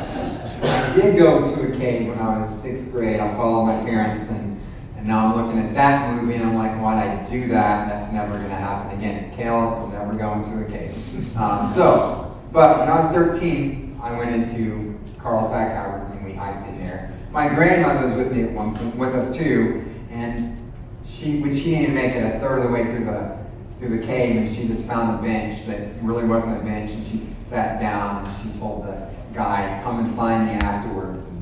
I 0.90 0.96
did 0.96 1.20
go 1.20 1.56
to 1.56 1.72
a 1.72 1.78
cave 1.78 2.08
when 2.08 2.18
I 2.18 2.40
was 2.40 2.50
sixth 2.64 2.92
grade. 2.92 3.20
I 3.20 3.36
followed 3.36 3.66
my 3.68 3.84
parents 3.88 4.32
and 4.32 4.60
and 4.98 5.08
now 5.08 5.28
I'm 5.28 5.46
looking 5.46 5.62
at 5.62 5.76
that 5.76 6.16
movie 6.16 6.34
and 6.34 6.44
I'm 6.44 6.56
like, 6.56 6.72
why'd 6.82 6.98
I 6.98 7.30
do 7.30 7.48
that? 7.50 7.88
That's 7.88 8.12
never 8.12 8.34
going 8.34 8.50
to 8.50 8.56
happen 8.56 8.98
again. 8.98 9.32
Caleb 9.34 9.80
will 9.80 9.88
never 9.90 10.14
go 10.14 10.44
to 10.44 10.66
a 10.66 10.70
cave. 10.70 10.96
Um, 11.38 11.72
so, 11.72 12.38
but 12.52 12.80
when 12.80 12.90
I 12.90 13.06
was 13.06 13.16
13, 13.16 14.00
I 14.02 14.18
went 14.18 14.32
into 14.36 15.00
Carlsbad 15.20 15.72
Caverns 15.72 16.10
and 16.10 16.26
we 16.26 16.34
hiked 16.34 16.68
in 16.68 16.84
there. 16.84 17.14
My 17.32 17.48
grandmother 17.48 18.08
was 18.08 18.18
with 18.18 18.36
me 18.36 18.44
at 18.44 18.52
one 18.52 18.76
point, 18.76 18.96
with 18.98 19.16
us 19.16 19.34
too, 19.34 19.86
and 20.10 20.58
she, 21.06 21.40
when 21.40 21.56
she 21.56 21.76
didn't 21.76 21.96
make 21.96 22.14
it 22.16 22.36
a 22.36 22.40
third 22.40 22.58
of 22.58 22.64
the 22.66 22.72
way 22.72 22.84
through 22.86 23.06
the 23.06 23.38
through 23.80 24.00
the 24.00 24.06
cave, 24.06 24.36
and 24.36 24.54
she 24.54 24.68
just 24.68 24.86
found 24.86 25.20
a 25.20 25.22
bench 25.22 25.66
that 25.68 25.94
really 26.02 26.26
wasn't 26.26 26.60
a 26.60 26.66
bench, 26.66 26.92
and 26.92 27.08
she 27.08 27.18
sat 27.20 27.80
down 27.80 28.26
and 28.26 28.54
she 28.54 28.60
told 28.60 28.86
the 28.86 29.09
guy, 29.40 29.80
"Come 29.84 30.00
and 30.04 30.16
find 30.16 30.46
me 30.48 30.54
afterwards." 30.54 31.24
And 31.26 31.40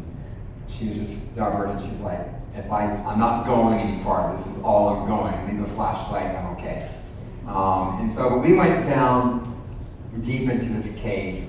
she 0.68 0.90
was 0.90 0.98
just 0.98 1.32
stubborn, 1.32 1.72
and 1.72 1.82
she's 1.82 2.00
like, 2.00 2.22
if 2.56 2.72
I, 2.72 2.86
I'm 2.86 3.20
not 3.20 3.46
going 3.46 3.80
any 3.80 4.04
farther, 4.04 4.38
this 4.38 4.48
is 4.48 4.62
all 4.62 4.90
I'm 4.90 5.08
going. 5.08 5.34
I 5.34 5.52
need 5.52 5.64
the 5.64 5.70
flashlight, 5.74 6.36
I'm 6.36 6.48
okay. 6.58 6.90
Um, 7.48 8.02
and 8.02 8.14
so 8.14 8.38
we 8.40 8.54
went 8.54 8.86
down 8.88 9.44
deep 10.22 10.50
into 10.50 10.66
this 10.74 10.96
cave, 10.96 11.48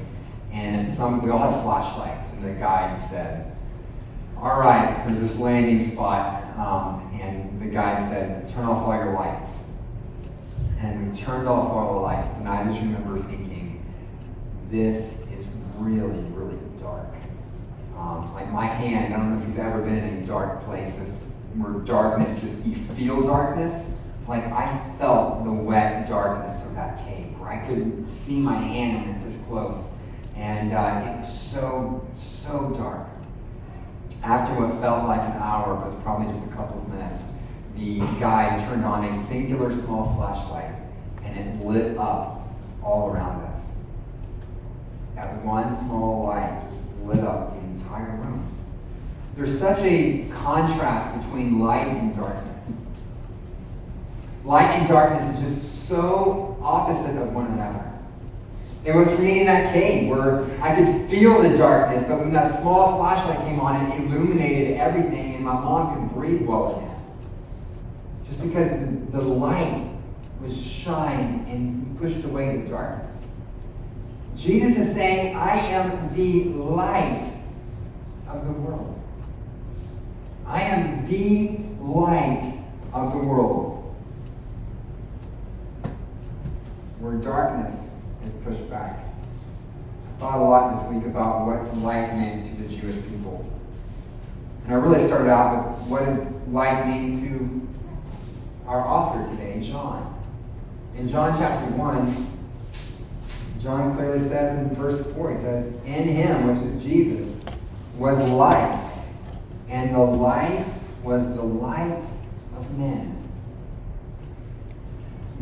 and 0.53 0.91
some 0.91 1.23
we 1.23 1.31
all 1.31 1.39
had 1.39 1.63
flashlights, 1.63 2.31
and 2.31 2.43
the 2.43 2.53
guide 2.53 2.99
said, 2.99 3.57
all 4.41 4.61
right, 4.61 5.03
there's 5.05 5.19
this 5.19 5.39
landing 5.39 5.91
spot, 5.91 6.45
um, 6.59 7.19
and 7.21 7.61
the 7.61 7.67
guide 7.67 8.03
said, 8.03 8.49
turn 8.51 8.65
off 8.65 8.87
all 8.87 8.95
your 8.95 9.15
lights. 9.15 9.65
And 10.81 11.13
we 11.13 11.19
turned 11.19 11.49
off 11.49 11.71
all 11.71 11.95
the 11.95 12.01
lights, 12.01 12.37
and 12.37 12.49
I 12.49 12.65
just 12.65 12.81
remember 12.81 13.21
thinking, 13.23 13.85
this 14.71 15.23
is 15.23 15.28
really, 15.79 16.21
really 16.33 16.59
dark. 16.79 17.07
Um, 17.97 18.33
like 18.35 18.51
my 18.53 18.67
hand, 18.67 19.15
I 19.15 19.19
don't 19.19 19.35
know 19.35 19.43
if 19.43 19.49
you've 19.49 19.59
ever 19.59 19.83
been 19.83 19.99
in 19.99 20.27
dark 20.27 20.65
places 20.65 21.25
where 21.57 21.73
darkness 21.85 22.41
just, 22.41 22.65
you 22.65 22.77
feel 22.95 23.23
darkness. 23.27 23.95
Like 24.29 24.45
I 24.45 24.95
felt 24.99 25.45
the 25.45 25.53
wet 25.53 26.07
darkness 26.09 26.65
of 26.67 26.75
that 26.75 27.05
cave 27.07 27.39
where 27.39 27.51
I 27.51 27.67
could 27.67 28.07
see 28.07 28.39
my 28.39 28.55
hand 28.55 29.07
when 29.07 29.15
it's 29.15 29.25
this 29.25 29.43
close. 29.47 29.83
And 30.37 30.73
uh, 30.73 31.03
it 31.05 31.21
was 31.21 31.41
so, 31.51 32.07
so 32.15 32.73
dark. 32.77 33.09
after 34.23 34.55
what 34.61 34.81
felt 34.81 35.07
like 35.07 35.21
an 35.21 35.41
hour, 35.41 35.75
but 35.77 35.87
was 35.87 36.03
probably 36.03 36.33
just 36.33 36.45
a 36.47 36.55
couple 36.55 36.81
of 36.81 36.89
minutes, 36.89 37.23
the 37.77 38.01
guy 38.21 38.59
turned 38.69 38.85
on 38.85 39.05
a 39.05 39.17
singular 39.17 39.73
small 39.73 40.15
flashlight 40.17 40.75
and 41.25 41.39
it 41.39 41.65
lit 41.65 41.97
up 41.97 42.49
all 42.83 43.11
around 43.11 43.45
us. 43.47 43.71
That 45.19 45.45
one 45.45 45.75
small 45.75 46.27
light 46.27 46.63
just 46.69 46.79
lit 47.03 47.19
up 47.25 47.53
the 47.53 47.67
entire 47.71 48.15
room. 48.19 48.55
There's 49.35 49.59
such 49.59 49.81
a 49.81 50.29
contrast 50.31 51.21
between 51.21 51.59
light 51.59 51.89
and 51.89 52.15
darkness. 52.15 52.77
Light 54.45 54.69
and 54.77 54.89
darkness 54.89 55.25
is 55.35 55.41
just 55.41 55.89
so 55.89 56.57
opposite 56.63 57.21
of 57.21 57.35
one 57.35 57.47
another. 57.47 57.85
It 58.85 58.95
was 58.95 59.09
for 59.11 59.21
me 59.21 59.41
in 59.41 59.47
that 59.47 59.73
cave 59.73 60.09
where 60.09 60.45
I 60.63 60.77
could 60.77 61.11
feel 61.11 61.43
the 61.43 61.59
darkness, 61.59 62.05
but 62.07 62.21
when 62.21 62.33
that 62.35 62.61
small 62.61 62.97
flashlight 62.99 63.41
came 63.41 63.59
on, 63.59 63.91
it 63.91 63.99
illuminated 63.99 64.77
everything, 64.77 65.35
and 65.35 65.45
my 65.45 65.55
mom 65.55 65.95
could 65.95 66.15
breathe 66.15 66.47
well 66.47 66.77
again. 66.77 66.97
Just 68.25 68.41
because 68.41 68.71
the, 68.71 69.19
the 69.19 69.21
light 69.21 69.91
was 70.41 70.65
shining 70.65 71.45
and 71.51 71.99
pushed 71.99 72.23
away 72.23 72.59
the 72.59 72.69
darkness. 72.69 73.28
Jesus 74.39 74.79
is 74.79 74.95
saying, 74.95 75.37
I 75.37 75.57
am 75.57 76.15
the 76.15 76.45
light 76.45 77.29
of 78.29 78.47
the 78.47 78.53
world. 78.53 79.03
I 80.47 80.63
am 80.63 81.09
the 81.09 81.59
light 81.81 82.63
of 82.93 83.13
the 83.13 83.19
world. 83.19 83.97
Where 87.01 87.15
darkness 87.15 87.95
is 88.25 88.33
pushed 88.35 88.71
back. 88.71 89.01
I 89.01 90.21
thought 90.21 90.39
a 90.39 90.43
lot 90.43 90.75
this 90.75 90.95
week 90.95 91.05
about 91.07 91.45
what 91.45 91.77
light 91.79 92.15
meant 92.17 92.47
to 92.47 92.63
the 92.63 92.69
Jewish 92.69 92.97
people. 93.07 93.45
And 94.65 94.73
I 94.73 94.77
really 94.77 95.05
started 95.05 95.31
out 95.31 95.79
with 95.79 95.89
what 95.89 96.05
did 96.05 96.53
light 96.53 96.87
mean 96.87 97.29
to 97.29 98.69
our 98.69 98.87
author 98.87 99.29
today, 99.33 99.61
John. 99.61 100.15
In 100.97 101.09
John 101.09 101.37
chapter 101.39 101.73
1, 101.75 102.38
John 103.61 103.95
clearly 103.97 104.21
says 104.21 104.59
in 104.59 104.75
verse 104.77 105.05
4, 105.15 105.31
he 105.33 105.37
says, 105.37 105.75
In 105.85 106.05
him, 106.05 106.47
which 106.47 106.59
is 106.59 106.83
Jesus, 106.83 107.45
was 107.97 108.19
life, 108.31 108.93
and 109.69 109.95
the 109.95 109.99
life 109.99 110.67
was 111.03 111.35
the 111.35 111.43
light 111.43 112.03
of 112.57 112.79
men. 112.79 113.17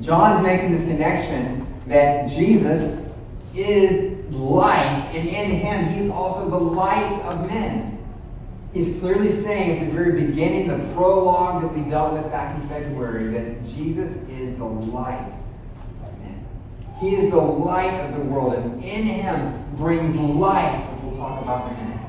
John's 0.01 0.43
making 0.43 0.73
this 0.73 0.87
connection 0.87 1.67
that 1.87 2.29
Jesus 2.31 3.09
is 3.55 4.17
life, 4.31 5.05
and 5.15 5.29
in 5.29 5.51
him, 5.51 5.93
he's 5.93 6.11
also 6.11 6.49
the 6.49 6.59
light 6.59 7.23
of 7.25 7.47
men. 7.47 7.93
He's 8.73 8.99
clearly 9.01 9.31
saying 9.31 9.81
at 9.81 9.87
the 9.87 9.93
very 9.93 10.27
beginning, 10.27 10.69
the 10.69 10.95
prologue 10.95 11.63
that 11.63 11.73
we 11.75 11.89
dealt 11.89 12.13
with 12.13 12.31
back 12.31 12.61
in 12.61 12.69
February, 12.69 13.29
that 13.29 13.65
Jesus 13.67 14.29
is 14.29 14.57
the 14.59 14.65
light. 14.65 15.33
He 17.01 17.15
is 17.15 17.31
the 17.31 17.37
light 17.37 17.93
of 18.07 18.15
the 18.15 18.25
world, 18.25 18.55
and 18.55 18.83
in 18.83 19.03
him 19.03 19.77
brings 19.77 20.17
life, 20.17 20.81
which 20.91 21.03
we'll 21.03 21.17
talk 21.17 21.43
about 21.43 21.71
in 21.71 21.77
a 21.77 21.81
minute. 21.85 22.01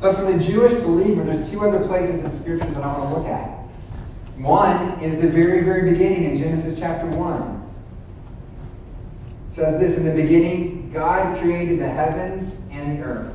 But 0.00 0.16
for 0.16 0.30
the 0.30 0.38
Jewish 0.38 0.74
believer, 0.82 1.24
there's 1.24 1.50
two 1.50 1.60
other 1.60 1.86
places 1.86 2.24
in 2.24 2.40
Scripture 2.40 2.70
that 2.70 2.82
I 2.82 2.98
want 2.98 3.08
to 3.08 3.18
look 3.18 3.26
at. 3.28 3.48
One 4.36 5.00
is 5.00 5.20
the 5.20 5.28
very, 5.28 5.62
very 5.62 5.90
beginning 5.92 6.24
in 6.24 6.36
Genesis 6.36 6.78
chapter 6.78 7.06
1. 7.06 7.72
It 9.48 9.52
says 9.52 9.80
this 9.80 9.98
In 9.98 10.04
the 10.04 10.20
beginning, 10.20 10.90
God 10.92 11.40
created 11.40 11.78
the 11.78 11.88
heavens 11.88 12.56
and 12.70 12.98
the 12.98 13.04
earth. 13.04 13.34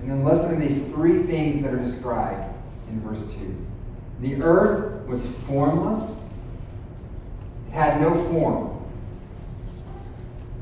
And 0.00 0.10
then 0.10 0.24
listen 0.24 0.60
to 0.60 0.68
these 0.68 0.86
three 0.88 1.22
things 1.22 1.62
that 1.62 1.72
are 1.72 1.78
described 1.78 2.54
in 2.88 3.00
verse 3.00 3.20
2. 3.34 3.66
The 4.20 4.42
earth 4.42 5.06
was 5.06 5.26
formless, 5.46 6.22
had 7.76 8.00
no 8.00 8.14
form. 8.30 8.82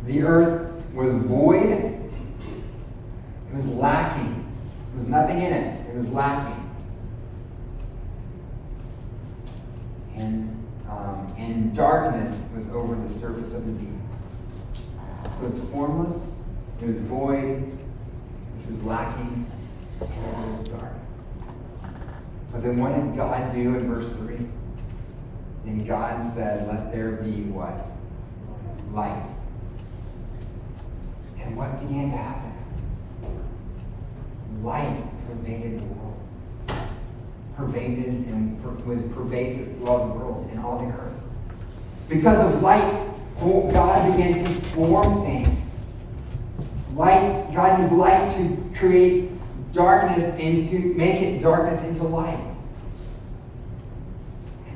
The 0.04 0.22
earth 0.22 0.84
was 0.92 1.14
void, 1.14 1.62
it 1.62 3.54
was 3.54 3.68
lacking. 3.68 4.44
There 4.90 5.00
was 5.00 5.08
nothing 5.08 5.40
in 5.40 5.52
it, 5.52 5.88
it 5.88 5.94
was 5.94 6.08
lacking. 6.08 6.60
And, 10.16 10.66
um, 10.90 11.32
and 11.38 11.74
darkness 11.74 12.50
was 12.54 12.68
over 12.70 12.96
the 12.96 13.08
surface 13.08 13.54
of 13.54 13.64
the 13.64 13.72
deep. 13.72 13.88
So 15.38 15.46
it's 15.46 15.60
formless, 15.70 16.32
it 16.82 16.88
was 16.88 16.98
void, 16.98 17.62
which 18.56 18.66
was 18.66 18.82
lacking, 18.82 19.46
and 20.00 20.10
it 20.10 20.16
was 20.16 20.64
dark. 20.64 20.92
But 22.50 22.64
then 22.64 22.78
what 22.78 22.92
did 22.92 23.16
God 23.16 23.52
do 23.54 23.76
in 23.76 23.88
verse 23.88 24.08
3? 24.18 24.48
And 25.66 25.86
God 25.86 26.34
said, 26.34 26.68
Let 26.68 26.92
there 26.92 27.12
be 27.12 27.42
what? 27.44 27.86
Light. 28.92 29.28
And 31.40 31.56
what 31.56 31.80
began 31.80 32.10
to 32.10 32.16
happen? 32.16 32.52
Light 34.62 35.04
pervaded 35.26 35.80
the 35.80 35.84
world. 35.84 36.20
Pervaded 37.56 38.30
and 38.32 38.62
per- 38.62 38.84
was 38.84 39.02
pervasive 39.12 39.76
throughout 39.76 40.08
the 40.08 40.18
world 40.18 40.48
and 40.50 40.60
all 40.60 40.78
the 40.78 40.86
earth. 40.86 41.12
Because 42.08 42.54
of 42.54 42.62
light, 42.62 43.04
God 43.40 44.16
began 44.16 44.44
to 44.44 44.50
form 44.50 45.24
things. 45.24 45.86
Light, 46.94 47.50
God 47.54 47.78
used 47.80 47.92
light 47.92 48.34
to 48.36 48.78
create 48.78 49.30
darkness 49.72 50.24
and 50.38 50.68
to 50.70 50.78
make 50.94 51.20
it 51.20 51.42
darkness 51.42 51.84
into 51.84 52.04
light. 52.04 52.53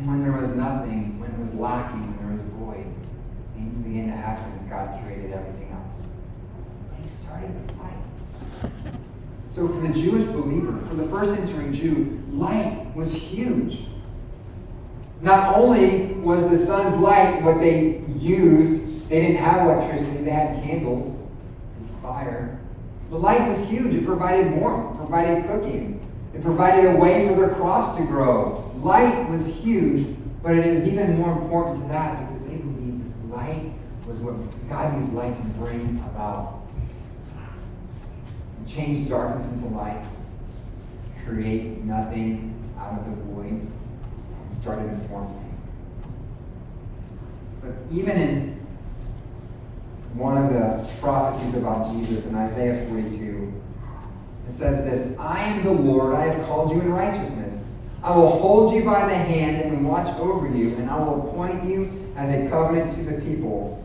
When 0.09 0.23
there 0.23 0.33
was 0.33 0.57
nothing, 0.57 1.21
when 1.21 1.31
it 1.31 1.38
was 1.38 1.53
lacking, 1.53 2.01
when 2.01 2.16
there 2.16 2.33
was 2.33 2.40
void, 2.57 2.87
things 3.53 3.77
began 3.77 4.07
to 4.07 4.16
happen 4.16 4.51
as 4.57 4.62
God 4.62 5.05
created 5.05 5.33
everything 5.33 5.71
else. 5.71 6.09
But 6.88 6.99
He 7.03 7.09
started 7.09 7.51
with 7.55 7.77
light. 7.77 8.73
So 9.49 9.68
for 9.68 9.87
the 9.87 9.92
Jewish 9.92 10.25
believer, 10.29 10.81
for 10.88 10.94
the 10.94 11.07
first 11.09 11.35
century 11.35 11.71
Jew, 11.77 12.23
light 12.33 12.87
was 12.97 13.12
huge. 13.12 13.83
Not 15.21 15.55
only 15.59 16.14
was 16.14 16.49
the 16.49 16.57
sun's 16.57 16.97
light 16.97 17.42
what 17.42 17.61
they 17.61 18.03
used, 18.16 19.11
they 19.11 19.21
didn't 19.21 19.44
have 19.44 19.66
electricity, 19.66 20.25
they 20.25 20.31
had 20.31 20.62
candles 20.62 21.21
and 21.77 22.03
fire. 22.03 22.59
The 23.11 23.18
light 23.18 23.47
was 23.47 23.68
huge. 23.68 23.94
It 23.94 24.07
provided 24.07 24.59
warmth, 24.59 24.97
provided 24.97 25.47
cooking, 25.49 26.01
it 26.38 26.44
provided 26.44 26.94
a 26.94 26.96
way 26.96 27.27
for 27.27 27.35
their 27.35 27.48
crops 27.48 27.98
to 27.98 28.07
grow. 28.07 28.72
Light 28.77 29.29
was 29.29 29.44
huge, 29.44 30.16
but 30.40 30.55
it 30.55 30.64
is 30.64 30.87
even 30.87 31.18
more 31.18 31.33
important 31.33 31.83
to 31.83 31.88
that 31.88 32.29
because 32.29 32.46
they 32.46 32.59
believed 32.59 33.29
light 33.29 33.72
was 34.07 34.18
what 34.20 34.37
God 34.68 34.94
used 35.01 35.12
light 35.14 35.35
to 35.42 35.48
bring 35.51 35.98
about. 35.98 36.62
Change 38.68 39.09
darkness 39.09 39.51
into 39.51 39.66
light, 39.74 40.05
create 41.27 41.79
nothing 41.79 42.55
out 42.79 43.01
of 43.01 43.05
the 43.07 43.22
void, 43.24 43.51
and 43.51 44.55
started 44.61 44.90
to 44.90 45.09
form 45.09 45.27
things. 45.27 45.74
But 47.62 47.72
even 47.90 48.16
in 48.16 48.66
one 50.14 50.38
of 50.38 50.53
the 50.53 50.88
prophecies 51.01 51.55
about 51.55 51.92
Jesus 51.92 52.27
in 52.27 52.37
Isaiah 52.37 52.87
42, 52.88 53.53
it 54.49 54.53
says 54.53 54.85
this 54.85 55.19
I 55.19 55.45
am 55.45 55.63
the 55.63 55.71
Lord, 55.71 56.15
I 56.15 56.25
have 56.25 56.47
called 56.47 56.73
you 56.73 56.81
in 56.81 56.91
righteousness. 56.91 57.71
I 58.03 58.17
will 58.17 58.39
hold 58.39 58.75
you 58.75 58.85
by 58.85 59.07
the 59.07 59.15
hand 59.15 59.61
and 59.61 59.87
watch 59.87 60.09
over 60.19 60.49
you, 60.49 60.75
and 60.77 60.89
I 60.89 60.97
will 60.97 61.29
appoint 61.29 61.65
you 61.65 61.91
as 62.17 62.33
a 62.33 62.49
covenant 62.49 62.93
to 62.95 63.03
the 63.03 63.21
people, 63.21 63.85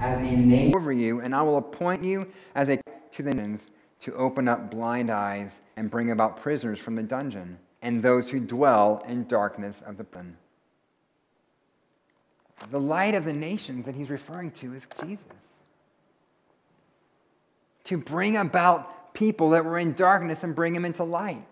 as 0.00 0.18
a 0.18 0.22
name 0.22 0.74
over 0.74 0.92
you, 0.92 1.20
and 1.20 1.34
I 1.34 1.42
will 1.42 1.58
appoint 1.58 2.02
you 2.02 2.26
as 2.54 2.68
a 2.70 2.78
to 3.12 3.22
the 3.22 3.34
nations 3.34 3.66
to 4.00 4.14
open 4.14 4.48
up 4.48 4.70
blind 4.70 5.10
eyes 5.10 5.60
and 5.76 5.90
bring 5.90 6.10
about 6.10 6.40
prisoners 6.40 6.78
from 6.78 6.94
the 6.94 7.02
dungeon, 7.02 7.58
and 7.82 8.02
those 8.02 8.30
who 8.30 8.40
dwell 8.40 9.04
in 9.06 9.26
darkness 9.26 9.82
of 9.86 9.96
the 9.96 10.04
prison. 10.04 10.36
The 12.70 12.80
light 12.80 13.14
of 13.14 13.24
the 13.24 13.32
nations 13.32 13.84
that 13.84 13.94
he's 13.94 14.10
referring 14.10 14.50
to 14.52 14.74
is 14.74 14.86
Jesus. 15.00 15.26
To 17.84 17.96
bring 17.96 18.36
about 18.36 18.97
people 19.18 19.50
that 19.50 19.64
were 19.64 19.78
in 19.78 19.94
darkness 19.94 20.44
and 20.44 20.54
bring 20.54 20.72
them 20.72 20.84
into 20.84 21.02
light, 21.02 21.44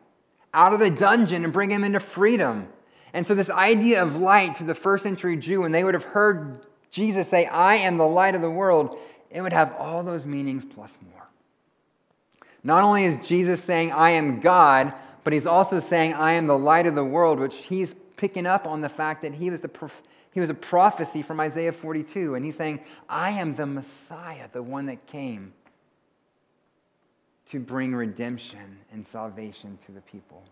out 0.55 0.72
of 0.72 0.79
the 0.79 0.90
dungeon 0.90 1.42
and 1.42 1.52
bring 1.52 1.68
them 1.68 1.83
into 1.83 1.98
freedom. 1.98 2.68
And 3.12 3.26
so, 3.26 3.35
this 3.35 3.50
idea 3.50 4.02
of 4.02 4.16
light 4.16 4.55
to 4.57 4.64
the 4.64 4.74
first 4.74 5.02
century 5.02 5.37
Jew, 5.37 5.62
when 5.62 5.72
they 5.72 5.83
would 5.83 5.94
have 5.94 6.05
heard 6.05 6.61
Jesus 6.92 7.29
say, 7.29 7.44
I 7.46 7.76
am 7.76 7.96
the 7.96 8.07
light 8.07 8.35
of 8.35 8.40
the 8.40 8.50
world, 8.50 8.96
it 9.31 9.40
would 9.40 9.52
have 9.52 9.74
all 9.79 10.02
those 10.05 10.24
meanings 10.24 10.64
plus 10.64 10.96
more. 11.12 11.26
Not 12.62 12.85
only 12.85 13.05
is 13.05 13.26
Jesus 13.26 13.62
saying, 13.62 13.92
I 13.92 14.11
am 14.11 14.40
God, 14.40 14.92
but 15.24 15.33
he's 15.33 15.46
also 15.46 15.81
saying, 15.81 16.14
I 16.14 16.35
am 16.35 16.46
the 16.46 16.59
light 16.59 16.87
of 16.87 16.94
the 16.94 17.05
world, 17.05 17.40
which 17.40 17.57
he's 17.57 17.94
picking 18.16 18.46
up 18.46 18.66
on 18.66 18.81
the 18.81 18.88
fact 18.88 19.22
that 19.22 19.35
he 19.35 19.50
was, 19.50 19.61
the, 19.61 19.70
he 20.33 20.40
was 20.40 20.50
a 20.50 20.55
prophecy 20.55 21.22
from 21.22 21.40
Isaiah 21.40 21.72
42. 21.72 22.35
And 22.35 22.44
he's 22.44 22.57
saying, 22.57 22.81
I 23.09 23.31
am 23.31 23.57
the 23.57 23.66
Messiah, 23.66 24.48
the 24.52 24.62
one 24.62 24.87
that 24.87 25.07
came. 25.07 25.52
To 27.50 27.61
bring 27.61 27.94
redemption 27.94 28.78
and 28.92 29.06
salvation 29.06 29.78
to 29.87 29.92
the 29.92 30.00
people. 30.00 30.42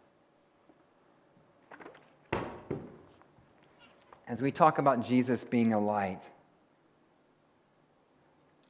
As 4.26 4.40
we 4.40 4.50
talk 4.50 4.78
about 4.78 5.04
Jesus 5.04 5.44
being 5.44 5.72
a 5.72 5.80
light 5.80 6.22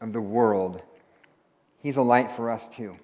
of 0.00 0.12
the 0.12 0.20
world, 0.20 0.82
he's 1.78 1.96
a 1.96 2.02
light 2.02 2.32
for 2.32 2.50
us 2.50 2.68
too. 2.68 2.96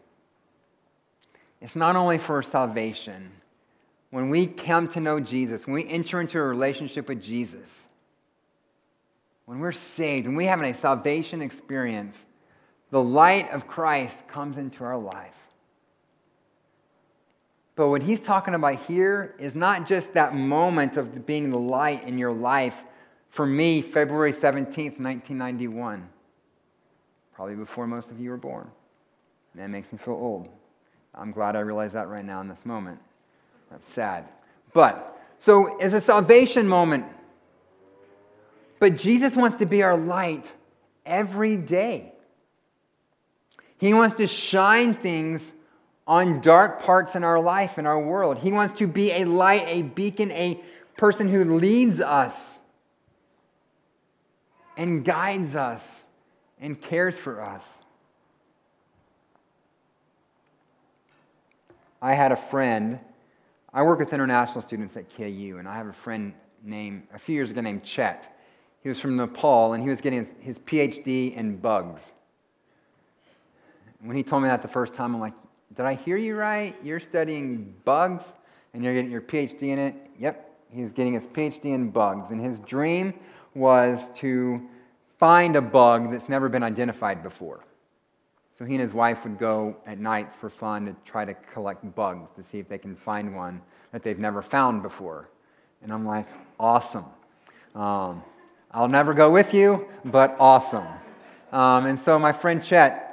It's 1.61 1.77
not 1.77 1.97
only 1.97 2.19
for 2.19 2.43
salvation. 2.43 3.31
When 4.11 4.31
we 4.31 4.47
come 4.47 4.89
to 4.89 5.01
know 5.01 5.21
Jesus, 5.21 5.67
when 5.67 5.75
we 5.75 5.87
enter 5.87 6.21
into 6.21 6.39
a 6.39 6.43
relationship 6.43 7.09
with 7.09 7.23
Jesus, 7.23 7.87
when 9.45 9.61
we're 9.61 9.73
saved, 9.73 10.27
when 10.27 10.37
we 10.37 10.47
have 10.47 10.61
a 10.61 10.75
salvation 10.75 11.43
experience, 11.43 12.25
the 12.91 13.03
light 13.03 13.51
of 13.51 13.67
Christ 13.67 14.27
comes 14.29 14.57
into 14.57 14.85
our 14.85 14.99
life. 14.99 15.35
But 17.77 17.89
what 17.89 18.03
he's 18.03 18.21
talking 18.21 18.55
about 18.55 18.83
here 18.83 19.35
is 19.39 19.55
not 19.55 19.87
just 19.87 20.13
that 20.15 20.35
moment 20.35 20.97
of 20.97 21.25
being 21.25 21.51
the 21.51 21.59
light 21.59 22.07
in 22.07 22.19
your 22.19 22.33
life. 22.33 22.75
For 23.31 23.47
me, 23.47 23.81
February 23.81 24.33
17th, 24.33 24.99
1991, 24.99 26.09
probably 27.33 27.55
before 27.55 27.87
most 27.87 28.11
of 28.11 28.21
you 28.21 28.31
were 28.31 28.37
born. 28.37 28.69
And 29.55 29.63
that 29.63 29.69
makes 29.69 29.91
me 29.93 29.99
feel 29.99 30.15
old. 30.15 30.49
I'm 31.15 31.33
glad 31.33 31.57
I 31.57 31.61
realize 31.61 31.93
that 31.93 32.09
right 32.09 32.25
now 32.25 32.41
in 32.41 32.49
this 32.49 32.65
moment. 32.67 32.99
That's 33.71 33.91
sad. 33.93 34.29
But, 34.73 35.19
so 35.39 35.79
it's 35.79 35.95
a 35.95 36.01
salvation 36.01 36.67
moment. 36.67 37.07
But 38.79 38.97
Jesus 38.97 39.37
wants 39.37 39.57
to 39.59 39.67
be 39.67 39.83
our 39.83 39.97
light 39.97 40.53
every 41.07 41.57
day. 41.57 42.10
He 43.81 43.95
wants 43.95 44.17
to 44.17 44.27
shine 44.27 44.93
things 44.93 45.55
on 46.07 46.43
dark 46.43 46.83
parts 46.83 47.15
in 47.15 47.25
our 47.25 47.41
life, 47.41 47.79
in 47.79 47.87
our 47.87 47.99
world. 47.99 48.37
He 48.37 48.53
wants 48.53 48.79
to 48.79 48.87
be 48.87 49.11
a 49.13 49.25
light, 49.25 49.65
a 49.67 49.81
beacon, 49.81 50.31
a 50.33 50.61
person 50.99 51.29
who 51.29 51.57
leads 51.57 51.99
us 51.99 52.59
and 54.77 55.03
guides 55.03 55.57
us 55.57 56.05
and 56.61 56.79
cares 56.79 57.17
for 57.17 57.41
us. 57.41 57.79
I 62.03 62.13
had 62.13 62.33
a 62.33 62.37
friend, 62.37 62.99
I 63.73 63.83
work 63.83 63.99
with 63.99 64.13
international 64.13 64.61
students 64.63 64.95
at 64.99 65.09
KU, 65.17 65.57
and 65.59 65.67
I 65.67 65.77
have 65.77 65.87
a 65.87 65.93
friend 65.95 66.35
named, 66.63 67.05
a 67.15 67.19
few 67.19 67.35
years 67.35 67.49
ago 67.49 67.63
named 67.63 67.83
Chet. 67.83 68.39
He 68.83 68.91
was 68.91 69.01
from 69.01 69.17
Nepal, 69.17 69.73
and 69.73 69.83
he 69.83 69.89
was 69.89 70.03
getting 70.03 70.27
his, 70.27 70.57
his 70.57 70.59
PhD 70.59 71.35
in 71.35 71.57
bugs. 71.57 72.03
When 74.03 74.17
he 74.17 74.23
told 74.23 74.43
me 74.43 74.49
that 74.49 74.63
the 74.63 74.69
first 74.69 74.95
time, 74.95 75.15
I'm 75.15 75.21
like, 75.21 75.35
did 75.77 75.87
I 75.87 75.95
hear 75.95 76.17
you 76.17 76.35
right? 76.35 76.75
You're 76.83 77.01
studying 77.01 77.75
bugs, 77.85 78.33
and 78.75 78.83
you're 78.83 78.95
getting 78.95 79.11
your 79.11 79.21
PhD 79.21 79.63
in 79.63 79.79
it? 79.79 79.95
Yep, 80.19 80.51
he's 80.71 80.91
getting 80.93 81.15
his 81.15 81.27
PhD 81.27 81.67
in 81.67 81.91
bugs. 81.91 82.31
And 82.31 82.43
his 82.43 82.61
dream 82.61 83.15
was 83.55 84.09
to 84.17 84.61
find 85.19 85.57
a 85.57 85.61
bug 85.61 86.11
that's 86.11 86.29
never 86.29 86.49
been 86.49 86.63
identified 86.63 87.23
before. 87.23 87.61
So 88.59 88.65
he 88.65 88.75
and 88.75 88.83
his 88.83 88.93
wife 88.93 89.25
would 89.25 89.39
go 89.39 89.77
at 89.87 89.99
nights 89.99 90.35
for 90.35 90.51
fun 90.51 90.87
to 90.87 90.97
try 91.05 91.25
to 91.25 91.35
collect 91.53 91.95
bugs 91.95 92.29
to 92.37 92.43
see 92.43 92.59
if 92.59 92.69
they 92.69 92.79
can 92.79 92.95
find 92.95 93.35
one 93.35 93.61
that 93.93 94.03
they've 94.03 94.19
never 94.19 94.43
found 94.43 94.83
before. 94.83 95.31
And 95.83 95.93
I'm 95.93 96.05
like, 96.05 96.27
awesome. 96.59 97.07
Um, 97.75 98.23
I'll 98.71 98.89
never 98.89 99.15
go 99.15 99.31
with 99.31 99.55
you, 99.55 99.89
but 100.05 100.37
awesome. 100.39 100.87
Um, 101.53 101.87
and 101.87 101.99
so 101.99 102.19
my 102.19 102.33
friend 102.33 102.63
Chet, 102.63 103.10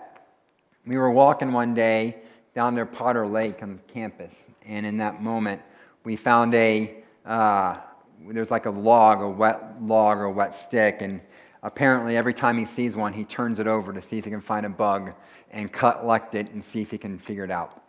we 0.87 0.97
were 0.97 1.11
walking 1.11 1.51
one 1.51 1.73
day 1.73 2.17
down 2.55 2.73
there 2.73 2.85
Potter 2.85 3.27
Lake 3.27 3.61
on 3.61 3.79
campus, 3.87 4.47
and 4.65 4.85
in 4.85 4.97
that 4.97 5.21
moment, 5.21 5.61
we 6.03 6.15
found 6.15 6.55
a 6.55 7.03
uh, 7.25 7.77
there's 8.25 8.49
like 8.49 8.65
a 8.65 8.71
log, 8.71 9.21
a 9.21 9.29
wet 9.29 9.75
log 9.81 10.17
or 10.17 10.23
a 10.23 10.31
wet 10.31 10.55
stick, 10.55 11.01
and 11.01 11.21
apparently 11.61 12.17
every 12.17 12.33
time 12.33 12.57
he 12.57 12.65
sees 12.65 12.95
one, 12.95 13.13
he 13.13 13.23
turns 13.23 13.59
it 13.59 13.67
over 13.67 13.93
to 13.93 14.01
see 14.01 14.17
if 14.17 14.25
he 14.25 14.31
can 14.31 14.41
find 14.41 14.65
a 14.65 14.69
bug 14.69 15.13
and 15.51 15.71
collect 15.71 16.33
it 16.35 16.51
and 16.51 16.63
see 16.63 16.81
if 16.81 16.89
he 16.89 16.97
can 16.97 17.19
figure 17.19 17.43
it 17.43 17.51
out. 17.51 17.83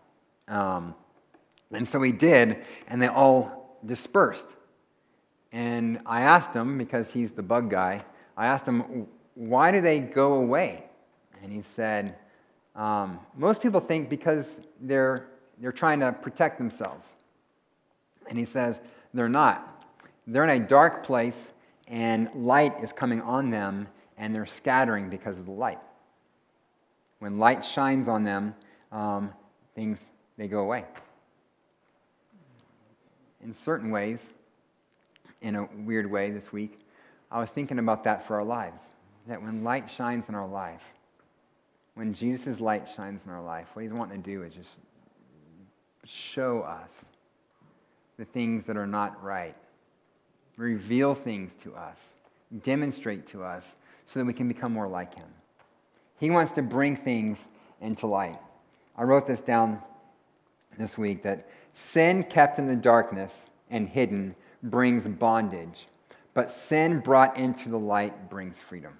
Um, 0.49 0.95
and 1.73 1.89
so 1.89 2.01
he 2.03 2.13
did, 2.13 2.65
and 2.89 3.01
they 3.01 3.09
all 3.09 3.79
dispersed. 3.85 4.47
And 5.53 6.01
I 6.05 6.23
asked 6.23 6.53
him, 6.53 6.77
because 6.77 7.09
he's 7.09 7.33
the 7.33 7.43
bug 7.43 7.71
guy, 7.71 8.05
I 8.37 8.47
asked 8.47 8.67
him, 8.67 9.07
why 9.35 9.71
do 9.71 9.81
they 9.81 10.01
go 10.01 10.35
away? 10.35 10.85
And 11.43 11.53
he 11.53 11.63
said, 11.63 12.17
um, 12.79 13.19
most 13.37 13.61
people 13.61 13.81
think 13.81 14.09
because 14.09 14.57
they're, 14.81 15.27
they're 15.61 15.73
trying 15.73 16.01
to 16.01 16.13
protect 16.13 16.59
themselves. 16.59 17.17
And 18.29 18.39
he 18.39 18.45
says, 18.45 18.81
they're 19.13 19.29
not. 19.29 19.85
They're 20.27 20.45
in 20.45 20.63
a 20.63 20.65
dark 20.65 21.05
place, 21.05 21.49
and 21.89 22.31
light 22.35 22.75
is 22.83 22.93
coming 22.93 23.21
on 23.23 23.51
them, 23.51 23.89
and 24.17 24.35
they're 24.35 24.47
scattering 24.47 25.11
because 25.11 25.37
of 25.39 25.47
the 25.47 25.53
light. 25.53 25.81
When 27.19 27.39
light 27.39 27.65
shines 27.65 28.07
on 28.07 28.23
them, 28.23 28.55
um, 28.93 29.33
things 29.75 29.99
they 30.37 30.47
go 30.47 30.61
away. 30.61 30.85
In 33.43 33.55
certain 33.55 33.91
ways, 33.91 34.31
in 35.43 35.57
a 35.57 35.69
weird 35.79 36.09
way 36.09 36.31
this 36.31 36.53
week, 36.53 36.81
I 37.31 37.41
was 37.41 37.51
thinking 37.51 37.79
about 37.79 38.05
that 38.05 38.27
for 38.27 38.37
our 38.37 38.45
lives. 38.45 38.85
That 39.27 39.43
when 39.43 39.65
light 39.65 39.91
shines 39.91 40.29
in 40.29 40.35
our 40.35 40.47
life, 40.47 40.83
when 41.99 42.15
Jesus' 42.15 42.61
light 42.61 42.89
shines 42.95 43.27
in 43.27 43.33
our 43.33 43.43
life, 43.43 43.67
what 43.73 43.83
he's 43.83 43.93
wanting 43.93 44.23
to 44.23 44.31
do 44.31 44.45
is 44.45 44.55
just 44.55 44.71
show 46.05 46.61
us 46.61 47.07
the 48.21 48.25
things 48.25 48.65
that 48.67 48.77
are 48.77 48.87
not 48.87 49.21
right, 49.21 49.57
reveal 50.57 51.13
things 51.17 51.57
to 51.57 51.75
us, 51.75 51.97
demonstrate 52.63 53.27
to 53.27 53.43
us 53.43 53.75
so 54.07 54.21
that 54.21 54.27
we 54.27 54.33
can 54.33 54.47
become 54.47 54.73
more 54.73 54.87
like 54.87 55.13
him. 55.13 55.27
He 56.21 56.31
wants 56.31 56.53
to 56.53 56.63
bring 56.63 56.97
things 56.97 57.49
into 57.81 58.07
light. 58.07 58.39
I 58.97 59.03
wrote 59.03 59.27
this 59.27 59.41
down 59.41 59.83
this 60.79 60.97
week 60.97 61.25
that 61.25 61.49
sin 61.75 62.23
kept 62.23 62.61
in 62.61 62.69
the 62.69 62.77
darkness 62.77 63.51
and 63.71 63.89
hidden 63.89 64.37
brings 64.63 65.09
bondage, 65.09 65.89
but 66.33 66.53
sin 66.53 67.01
brought 67.01 67.37
into 67.37 67.69
the 67.69 67.79
light 67.79 68.31
brings 68.31 68.57
freedom. 68.69 68.93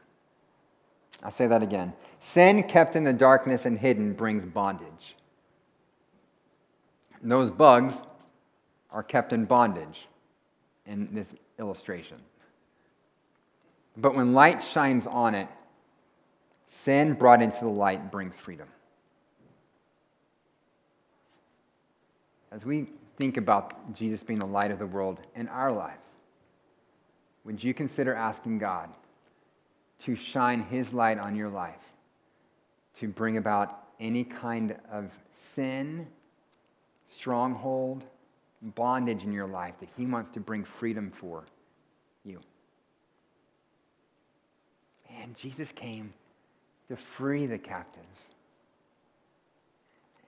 I'll 1.23 1.31
say 1.31 1.47
that 1.47 1.63
again. 1.63 1.93
Sin 2.21 2.63
kept 2.63 2.97
in 2.97 3.05
the 3.05 3.13
darkness 3.13 3.65
and 3.67 3.79
hidden 3.79 4.13
brings 4.13 4.45
bondage. 4.45 5.17
Those 7.23 7.51
bugs 7.51 8.01
are 8.91 9.03
kept 9.03 9.33
in 9.33 9.45
bondage 9.45 10.07
in 10.87 11.09
this 11.13 11.29
illustration. 11.59 12.19
But 13.97 14.15
when 14.15 14.33
light 14.33 14.63
shines 14.63 15.07
on 15.07 15.35
it, 15.35 15.49
Sin 16.69 17.15
brought 17.15 17.41
into 17.41 17.61
the 17.61 17.71
light 17.71 18.13
brings 18.13 18.37
freedom. 18.37 18.69
As 22.53 22.65
we 22.65 22.89
think 23.17 23.37
about 23.37 23.95
Jesus 23.95 24.23
being 24.23 24.39
the 24.39 24.47
light 24.47 24.71
of 24.71 24.79
the 24.79 24.87
world 24.87 25.19
in 25.35 25.49
our 25.49 25.73
lives, 25.73 26.19
would 27.45 27.63
you 27.65 27.73
consider 27.73 28.15
asking 28.15 28.59
God 28.59 28.91
to 30.05 30.15
shine 30.15 30.63
his 30.63 30.93
light 30.93 31.19
on 31.19 31.35
your 31.35 31.49
life, 31.49 31.83
to 33.01 33.09
bring 33.09 33.37
about 33.37 33.83
any 34.01 34.25
kind 34.25 34.77
of 34.93 35.11
sin, 35.35 36.07
stronghold, 37.11 38.05
bondage 38.63 39.25
in 39.25 39.33
your 39.33 39.47
life 39.47 39.75
that 39.81 39.89
he 39.97 40.07
wants 40.07 40.31
to 40.33 40.41
bring 40.41 40.65
freedom 40.65 41.11
for 41.11 41.45
you? 42.25 42.41
And 45.21 45.37
Jesus 45.37 45.73
came 45.73 46.13
to 46.89 46.97
free 46.97 47.47
the 47.47 47.59
captives 47.59 48.25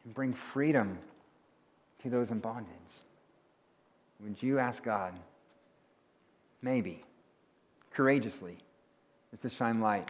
and 0.04 0.14
bring 0.14 0.32
freedom 0.32 0.98
to 2.02 2.10
those 2.10 2.30
in 2.30 2.38
bondage. 2.38 2.70
Would 4.22 4.42
you 4.42 4.58
ask 4.58 4.82
God, 4.82 5.14
maybe, 6.62 7.04
courageously, 7.92 8.58
to 9.42 9.48
shine 9.48 9.80
light 9.80 10.08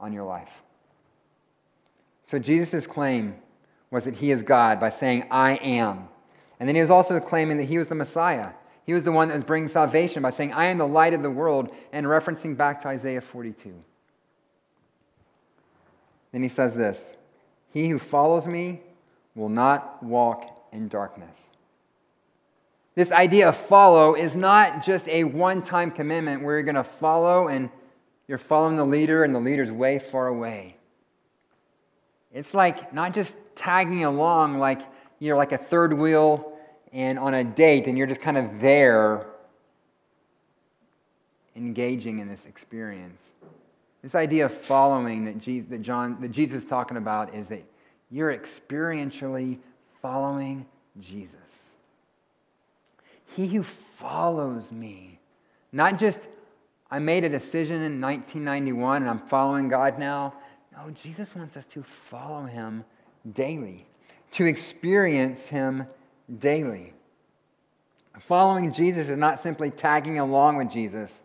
on 0.00 0.12
your 0.12 0.24
life? 0.24 0.50
So 2.26 2.38
Jesus' 2.38 2.86
claim 2.86 3.36
was 3.90 4.04
that 4.04 4.14
he 4.14 4.30
is 4.30 4.42
God 4.42 4.78
by 4.78 4.90
saying, 4.90 5.26
I 5.30 5.54
am. 5.56 6.08
And 6.60 6.68
then 6.68 6.74
he 6.74 6.82
was 6.82 6.90
also 6.90 7.18
claiming 7.20 7.56
that 7.58 7.64
he 7.64 7.78
was 7.78 7.88
the 7.88 7.94
Messiah. 7.94 8.50
He 8.84 8.94
was 8.94 9.02
the 9.02 9.12
one 9.12 9.28
that 9.28 9.34
was 9.34 9.44
bringing 9.44 9.68
salvation 9.68 10.22
by 10.22 10.30
saying, 10.30 10.52
I 10.52 10.66
am 10.66 10.78
the 10.78 10.86
light 10.86 11.14
of 11.14 11.22
the 11.22 11.30
world, 11.30 11.70
and 11.92 12.06
referencing 12.06 12.56
back 12.56 12.82
to 12.82 12.88
Isaiah 12.88 13.20
42. 13.20 13.74
Then 16.32 16.42
he 16.42 16.48
says 16.48 16.74
this 16.74 17.14
He 17.72 17.88
who 17.88 17.98
follows 17.98 18.46
me 18.46 18.80
will 19.34 19.48
not 19.48 20.02
walk 20.02 20.66
in 20.72 20.88
darkness. 20.88 21.36
This 22.94 23.12
idea 23.12 23.48
of 23.48 23.56
follow 23.56 24.14
is 24.14 24.36
not 24.36 24.84
just 24.84 25.06
a 25.08 25.24
one 25.24 25.62
time 25.62 25.90
commitment 25.90 26.42
where 26.42 26.54
you're 26.54 26.64
going 26.64 26.74
to 26.74 26.82
follow 26.82 27.48
and 27.48 27.70
you're 28.28 28.38
following 28.38 28.76
the 28.76 28.84
leader 28.84 29.24
and 29.24 29.34
the 29.34 29.40
leader's 29.40 29.70
way 29.70 29.98
far 29.98 30.28
away. 30.28 30.76
It's 32.32 32.52
like 32.52 32.92
not 32.92 33.14
just 33.14 33.34
tagging 33.56 34.04
along 34.04 34.58
like 34.58 34.82
you're 35.18 35.36
like 35.36 35.52
a 35.52 35.58
third 35.58 35.94
wheel 35.94 36.52
and 36.92 37.18
on 37.18 37.34
a 37.34 37.42
date 37.42 37.86
and 37.86 37.96
you're 37.96 38.06
just 38.06 38.20
kind 38.20 38.36
of 38.36 38.60
there 38.60 39.26
engaging 41.56 42.18
in 42.18 42.28
this 42.28 42.44
experience. 42.44 43.32
This 44.02 44.14
idea 44.14 44.46
of 44.46 44.52
following 44.52 45.24
that, 45.24 45.38
Jesus, 45.38 45.68
that, 45.70 45.82
John, 45.82 46.20
that 46.20 46.30
Jesus 46.30 46.62
is 46.62 46.68
talking 46.68 46.98
about 46.98 47.34
is 47.34 47.48
that 47.48 47.64
you're 48.10 48.32
experientially 48.32 49.58
following 50.00 50.66
Jesus. 51.00 51.38
He 53.34 53.48
who 53.48 53.62
follows 53.62 54.70
me, 54.70 55.18
not 55.72 55.98
just 55.98 56.20
I 56.90 56.98
made 56.98 57.24
a 57.24 57.28
decision 57.28 57.82
in 57.82 58.00
1991 58.00 59.02
and 59.02 59.10
I'm 59.10 59.18
following 59.28 59.68
God 59.68 59.98
now. 59.98 60.34
No, 60.72 60.90
Jesus 60.90 61.34
wants 61.34 61.56
us 61.56 61.66
to 61.66 61.82
follow 61.82 62.44
him 62.44 62.84
daily, 63.34 63.86
to 64.32 64.46
experience 64.46 65.48
him 65.48 65.86
daily. 66.38 66.94
Following 68.26 68.72
Jesus 68.72 69.08
is 69.08 69.16
not 69.16 69.40
simply 69.40 69.70
tagging 69.70 70.18
along 70.18 70.56
with 70.56 70.70
Jesus 70.70 71.22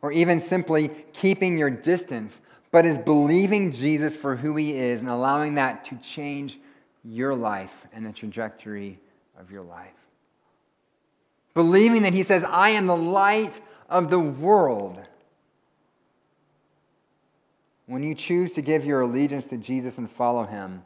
or 0.00 0.12
even 0.12 0.40
simply 0.40 0.90
keeping 1.12 1.56
your 1.56 1.70
distance, 1.70 2.40
but 2.70 2.84
is 2.84 2.98
believing 2.98 3.70
Jesus 3.70 4.16
for 4.16 4.34
who 4.34 4.56
he 4.56 4.76
is 4.76 5.00
and 5.00 5.08
allowing 5.08 5.54
that 5.54 5.84
to 5.86 5.96
change 5.96 6.58
your 7.04 7.34
life 7.34 7.72
and 7.92 8.04
the 8.04 8.12
trajectory 8.12 8.98
of 9.38 9.50
your 9.50 9.62
life. 9.62 9.90
Believing 11.54 12.02
that 12.02 12.14
he 12.14 12.22
says, 12.22 12.44
I 12.48 12.70
am 12.70 12.86
the 12.86 12.96
light 12.96 13.60
of 13.92 14.10
the 14.10 14.18
world. 14.18 14.98
When 17.86 18.02
you 18.02 18.14
choose 18.14 18.52
to 18.52 18.62
give 18.62 18.86
your 18.86 19.02
allegiance 19.02 19.44
to 19.46 19.58
Jesus 19.58 19.98
and 19.98 20.10
follow 20.10 20.44
him, 20.44 20.82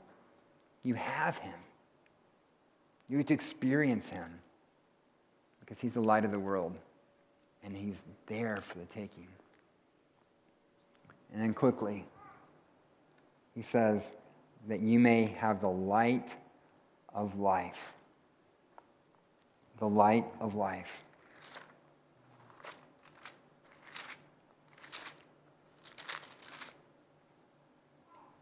you 0.83 0.95
have 0.95 1.39
him. 1.39 1.55
You 3.09 3.19
get 3.19 3.29
to 3.29 3.35
experience 3.35 4.09
him 4.09 4.27
because 5.61 5.79
he's 5.79 5.95
the 5.95 6.01
light 6.01 6.25
of 6.25 6.33
the 6.33 6.39
world 6.39 6.75
and 7.65 7.77
he's 7.77 8.03
there 8.27 8.59
for 8.61 8.79
the 8.79 8.87
taking. 8.87 9.29
And 11.33 11.41
then 11.41 11.55
quickly, 11.55 12.05
he 13.55 13.63
says 13.63 14.11
that 14.69 14.81
you 14.81 14.99
may 14.99 15.27
have 15.39 15.61
the 15.61 15.69
light 15.69 16.35
of 17.15 17.39
life. 17.39 17.79
The 19.79 19.89
light 19.89 20.25
of 20.41 20.57
life. 20.57 20.89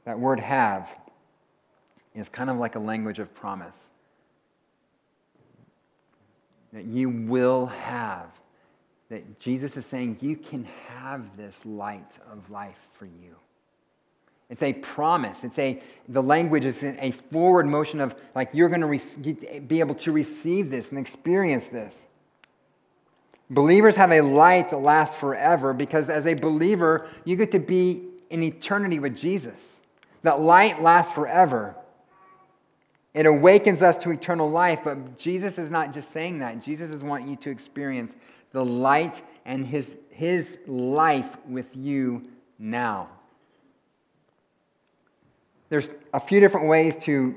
That 0.05 0.19
word 0.19 0.41
have 0.41 0.89
is 2.15 2.29
kind 2.29 2.51
of 2.51 2.59
like 2.59 2.77
a 2.77 2.79
language 2.79 3.19
of 3.19 3.35
promise. 3.35 3.91
That 6.73 6.85
you 6.85 7.09
will 7.09 7.67
have. 7.67 8.27
That 9.09 9.39
Jesus 9.41 9.77
is 9.77 9.87
saying 9.87 10.19
you 10.21 10.37
can 10.37 10.65
have 10.89 11.37
this 11.37 11.65
light 11.65 12.19
of 12.31 12.51
life 12.51 12.79
for 12.95 13.07
you. 13.07 13.37
It's 14.51 14.63
a 14.63 14.73
promise. 14.75 15.43
It's 15.43 15.59
a, 15.59 15.83
the 16.09 16.23
language 16.23 16.65
is 16.65 16.83
a 16.83 17.13
forward 17.33 17.67
motion 17.67 18.01
of 18.01 18.15
like 18.35 18.51
you're 18.53 18.69
going 18.69 18.83
to 18.83 18.87
re- 18.87 19.61
be 19.61 19.81
able 19.81 19.95
to 19.97 20.13
receive 20.13 20.71
this 20.71 20.91
and 20.91 20.99
experience 20.99 21.69
this. 21.69 22.09
Believers 23.51 23.95
have 23.95 24.13
a 24.13 24.21
light 24.21 24.71
that 24.71 24.79
lasts 24.79 25.17
forever 25.17 25.73
because 25.73 26.09
as 26.09 26.27
a 26.27 26.35
believer, 26.35 27.09
you 27.25 27.37
get 27.37 27.53
to 27.53 27.59
be 27.59 28.03
in 28.31 28.43
eternity 28.43 28.99
with 28.99 29.17
Jesus. 29.17 29.81
That 30.25 30.41
light 30.41 30.83
lasts 30.83 31.13
forever. 31.13 31.77
It 33.13 33.27
awakens 33.27 33.83
us 33.83 33.97
to 33.99 34.11
eternal 34.11 34.51
life, 34.51 34.81
but 34.83 35.19
Jesus 35.19 35.59
is 35.59 35.71
not 35.71 35.93
just 35.93 36.11
saying 36.11 36.41
that. 36.41 36.63
Jesus 36.63 36.91
is 36.91 37.05
wanting 37.05 37.29
you 37.29 37.37
to 37.37 37.51
experience 37.51 38.15
the 38.51 38.65
light 38.65 39.23
and 39.45 39.67
his, 39.67 39.97
his 40.09 40.59
life 40.67 41.37
with 41.47 41.67
you 41.77 42.23
now. 42.59 43.09
There's 45.69 45.91
a 46.15 46.21
few 46.21 46.41
different 46.41 46.69
ways 46.69 46.97
to 47.05 47.35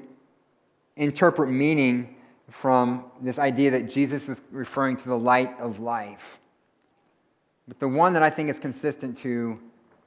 interpret 0.96 1.50
meaning 1.50 2.16
from 2.50 3.04
this 3.22 3.38
idea 3.38 3.70
that 3.72 3.90
Jesus 3.90 4.30
is 4.30 4.42
referring 4.50 4.96
to 4.96 5.10
the 5.10 5.18
light 5.18 5.60
of 5.60 5.80
life. 5.80 6.40
But 7.68 7.80
the 7.82 7.88
one 7.90 8.14
that 8.14 8.24
I 8.24 8.30
think 8.30 8.50
is 8.50 8.60
consistent 8.60 9.18
to 9.20 9.60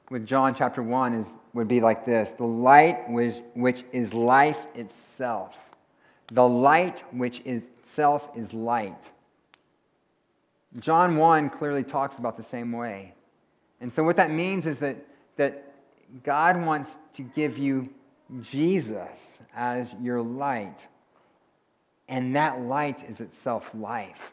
with 0.09 0.25
John 0.25 0.55
chapter 0.55 0.81
1 0.81 1.13
is, 1.13 1.29
would 1.53 1.67
be 1.67 1.81
like 1.81 2.05
this 2.05 2.31
The 2.31 2.45
light 2.45 3.09
which, 3.09 3.35
which 3.53 3.83
is 3.91 4.13
life 4.13 4.65
itself. 4.75 5.55
The 6.31 6.47
light 6.47 7.03
which 7.11 7.41
itself 7.41 8.29
is 8.35 8.53
light. 8.53 9.11
John 10.79 11.17
1 11.17 11.49
clearly 11.49 11.83
talks 11.83 12.17
about 12.17 12.37
the 12.37 12.43
same 12.43 12.71
way. 12.71 13.13
And 13.81 13.91
so, 13.91 14.03
what 14.03 14.15
that 14.17 14.31
means 14.31 14.65
is 14.65 14.77
that, 14.79 14.95
that 15.35 15.73
God 16.23 16.63
wants 16.63 16.97
to 17.15 17.23
give 17.23 17.57
you 17.57 17.89
Jesus 18.41 19.39
as 19.53 19.89
your 20.01 20.21
light. 20.21 20.87
And 22.07 22.35
that 22.35 22.61
light 22.61 23.09
is 23.09 23.19
itself 23.19 23.69
life. 23.73 24.31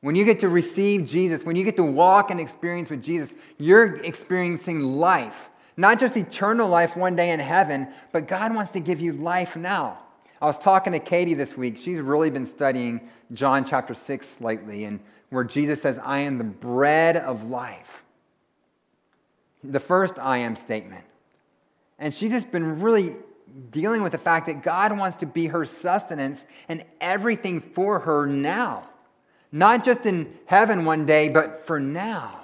When 0.00 0.14
you 0.14 0.24
get 0.24 0.40
to 0.40 0.48
receive 0.48 1.06
Jesus, 1.06 1.42
when 1.42 1.56
you 1.56 1.64
get 1.64 1.76
to 1.76 1.84
walk 1.84 2.30
and 2.30 2.38
experience 2.38 2.90
with 2.90 3.02
Jesus, 3.02 3.32
you're 3.58 3.96
experiencing 4.04 4.82
life. 4.82 5.48
Not 5.76 6.00
just 6.00 6.16
eternal 6.16 6.68
life 6.68 6.96
one 6.96 7.16
day 7.16 7.30
in 7.30 7.40
heaven, 7.40 7.88
but 8.12 8.28
God 8.28 8.54
wants 8.54 8.72
to 8.72 8.80
give 8.80 9.00
you 9.00 9.12
life 9.12 9.56
now. 9.56 9.98
I 10.40 10.46
was 10.46 10.58
talking 10.58 10.92
to 10.92 10.98
Katie 10.98 11.34
this 11.34 11.56
week. 11.56 11.78
She's 11.78 11.98
really 11.98 12.30
been 12.30 12.46
studying 12.46 13.08
John 13.32 13.64
chapter 13.64 13.94
6 13.94 14.36
lately, 14.40 14.84
and 14.84 15.00
where 15.30 15.44
Jesus 15.44 15.82
says, 15.82 15.98
I 16.02 16.20
am 16.20 16.38
the 16.38 16.44
bread 16.44 17.16
of 17.16 17.44
life. 17.44 18.02
The 19.64 19.80
first 19.80 20.18
I 20.18 20.38
am 20.38 20.56
statement. 20.56 21.04
And 21.98 22.14
she's 22.14 22.30
just 22.30 22.50
been 22.50 22.80
really 22.80 23.16
dealing 23.70 24.02
with 24.02 24.12
the 24.12 24.18
fact 24.18 24.46
that 24.46 24.62
God 24.62 24.96
wants 24.96 25.16
to 25.18 25.26
be 25.26 25.46
her 25.46 25.64
sustenance 25.64 26.44
and 26.68 26.84
everything 27.00 27.60
for 27.60 27.98
her 28.00 28.26
now. 28.26 28.88
Not 29.50 29.84
just 29.84 30.04
in 30.04 30.34
heaven 30.44 30.84
one 30.84 31.06
day, 31.06 31.28
but 31.28 31.66
for 31.66 31.80
now. 31.80 32.40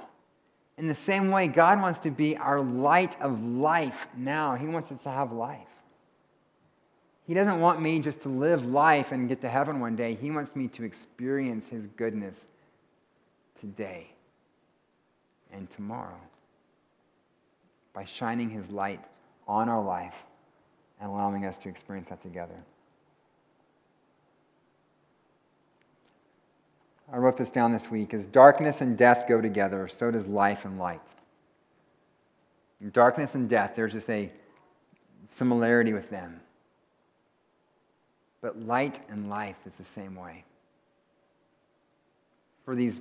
In 0.79 0.89
the 0.89 0.95
same 0.95 1.31
way, 1.31 1.49
God 1.49 1.81
wants 1.81 1.99
to 2.01 2.11
be 2.11 2.37
our 2.37 2.61
light 2.61 3.21
of 3.21 3.43
life 3.43 4.07
now. 4.17 4.55
He 4.55 4.67
wants 4.67 4.91
us 4.91 5.03
to 5.03 5.11
have 5.11 5.33
life. 5.33 5.69
He 7.27 7.35
doesn't 7.35 7.61
want 7.61 7.81
me 7.81 8.01
just 8.01 8.23
to 8.23 8.29
live 8.29 8.65
life 8.65 9.13
and 9.13 9.29
get 9.29 9.41
to 9.43 9.49
heaven 9.49 9.81
one 9.81 9.97
day. 9.97 10.15
He 10.15 10.31
wants 10.31 10.57
me 10.57 10.69
to 10.69 10.85
experience 10.85 11.69
His 11.69 11.87
goodness 11.97 12.47
today 13.61 14.09
and 15.53 15.71
tomorrow 15.71 16.21
by 17.93 18.05
shining 18.05 18.51
His 18.51 18.71
light 18.71 19.05
on 19.47 19.69
our 19.69 19.83
life 19.83 20.15
and 21.01 21.11
allowing 21.11 21.45
us 21.47 21.59
to 21.59 21.69
experience 21.69 22.09
that 22.09 22.23
together. 22.23 22.57
I 27.13 27.19
wrote 27.19 27.37
this 27.37 27.51
down 27.51 27.73
this 27.73 27.91
week 27.91 28.15
as 28.15 28.27
darkness 28.27 28.81
and 28.81 28.97
death 28.97 29.27
go 29.29 29.41
together, 29.41 29.87
so 29.87 30.11
does 30.11 30.27
life 30.27 30.65
and 30.65 30.79
light. 30.79 31.01
Darkness 32.93 33.35
and 33.35 33.49
death, 33.49 33.75
there's 33.77 33.93
just 33.93 34.09
a 34.09 34.33
similarity 35.29 35.93
with 35.93 36.09
them. 36.11 36.41
But 38.41 38.61
light 38.67 38.99
and 39.09 39.29
life 39.29 39.57
is 39.67 39.75
the 39.75 39.85
same 39.85 40.17
way. 40.17 40.45
For 42.65 42.75
these 42.75 43.01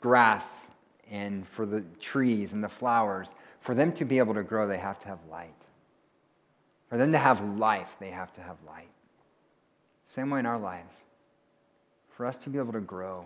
grass 0.00 0.70
and 1.10 1.46
for 1.46 1.66
the 1.66 1.82
trees 2.00 2.52
and 2.52 2.64
the 2.64 2.68
flowers, 2.68 3.28
for 3.60 3.74
them 3.74 3.92
to 3.92 4.04
be 4.04 4.18
able 4.18 4.34
to 4.34 4.42
grow, 4.42 4.66
they 4.66 4.78
have 4.78 4.98
to 5.00 5.08
have 5.08 5.18
light. 5.30 5.54
For 6.88 6.96
them 6.96 7.12
to 7.12 7.18
have 7.18 7.42
life, 7.58 7.90
they 8.00 8.10
have 8.10 8.32
to 8.32 8.40
have 8.40 8.56
light. 8.66 8.88
Same 10.06 10.30
way 10.30 10.40
in 10.40 10.46
our 10.46 10.58
lives. 10.58 11.04
For 12.18 12.26
us 12.26 12.36
to 12.38 12.50
be 12.50 12.58
able 12.58 12.72
to 12.72 12.80
grow, 12.80 13.24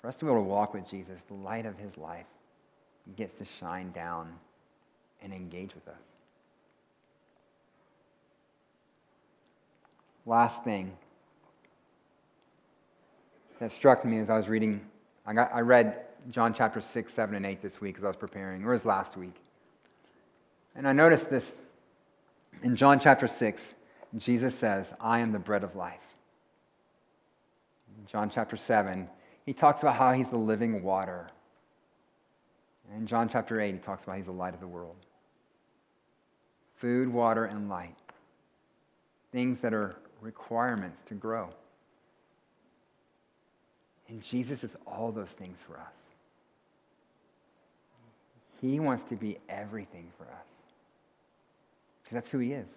for 0.00 0.08
us 0.08 0.16
to 0.16 0.24
be 0.24 0.30
able 0.30 0.40
to 0.40 0.48
walk 0.48 0.72
with 0.72 0.88
Jesus, 0.88 1.20
the 1.28 1.34
light 1.34 1.66
of 1.66 1.76
his 1.76 1.98
life 1.98 2.24
gets 3.18 3.36
to 3.36 3.44
shine 3.44 3.92
down 3.92 4.32
and 5.20 5.30
engage 5.30 5.74
with 5.74 5.86
us. 5.88 6.00
Last 10.24 10.64
thing 10.64 10.96
that 13.60 13.72
struck 13.72 14.06
me 14.06 14.20
as 14.20 14.30
I 14.30 14.38
was 14.38 14.48
reading, 14.48 14.80
I, 15.26 15.34
got, 15.34 15.50
I 15.52 15.60
read 15.60 16.00
John 16.30 16.54
chapter 16.54 16.80
6, 16.80 17.12
7, 17.12 17.34
and 17.34 17.44
8 17.44 17.60
this 17.60 17.78
week 17.78 17.98
as 17.98 18.04
I 18.04 18.06
was 18.06 18.16
preparing, 18.16 18.64
or 18.64 18.72
was 18.72 18.86
last 18.86 19.18
week. 19.18 19.36
And 20.74 20.88
I 20.88 20.94
noticed 20.94 21.28
this 21.28 21.54
in 22.62 22.74
John 22.74 23.00
chapter 23.00 23.28
6. 23.28 23.74
Jesus 24.16 24.54
says, 24.54 24.94
I 24.98 25.18
am 25.18 25.32
the 25.32 25.38
bread 25.38 25.62
of 25.62 25.76
life. 25.76 26.07
John 28.10 28.30
chapter 28.30 28.56
7, 28.56 29.08
he 29.44 29.52
talks 29.52 29.82
about 29.82 29.96
how 29.96 30.12
he's 30.12 30.30
the 30.30 30.38
living 30.38 30.82
water. 30.82 31.28
And 32.88 33.02
in 33.02 33.06
John 33.06 33.28
chapter 33.28 33.60
8, 33.60 33.74
he 33.74 33.78
talks 33.78 34.04
about 34.04 34.16
he's 34.16 34.24
the 34.24 34.32
light 34.32 34.54
of 34.54 34.60
the 34.60 34.66
world. 34.66 34.96
Food, 36.76 37.08
water, 37.08 37.44
and 37.44 37.68
light. 37.68 37.94
things 39.32 39.60
that 39.60 39.74
are 39.74 39.96
requirements 40.20 41.02
to 41.02 41.14
grow. 41.14 41.50
And 44.08 44.22
Jesus 44.22 44.64
is 44.64 44.74
all 44.86 45.12
those 45.12 45.30
things 45.30 45.58
for 45.66 45.76
us. 45.76 46.14
He 48.60 48.80
wants 48.80 49.04
to 49.04 49.16
be 49.16 49.38
everything 49.48 50.10
for 50.16 50.24
us. 50.24 50.62
Because 52.02 52.14
that's 52.14 52.30
who 52.30 52.38
He 52.38 52.52
is. 52.52 52.68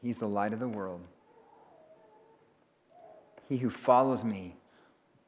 He's 0.00 0.18
the 0.18 0.28
light 0.28 0.52
of 0.52 0.60
the 0.60 0.68
world. 0.68 1.00
He 3.50 3.56
who 3.56 3.68
follows 3.68 4.22
me 4.22 4.54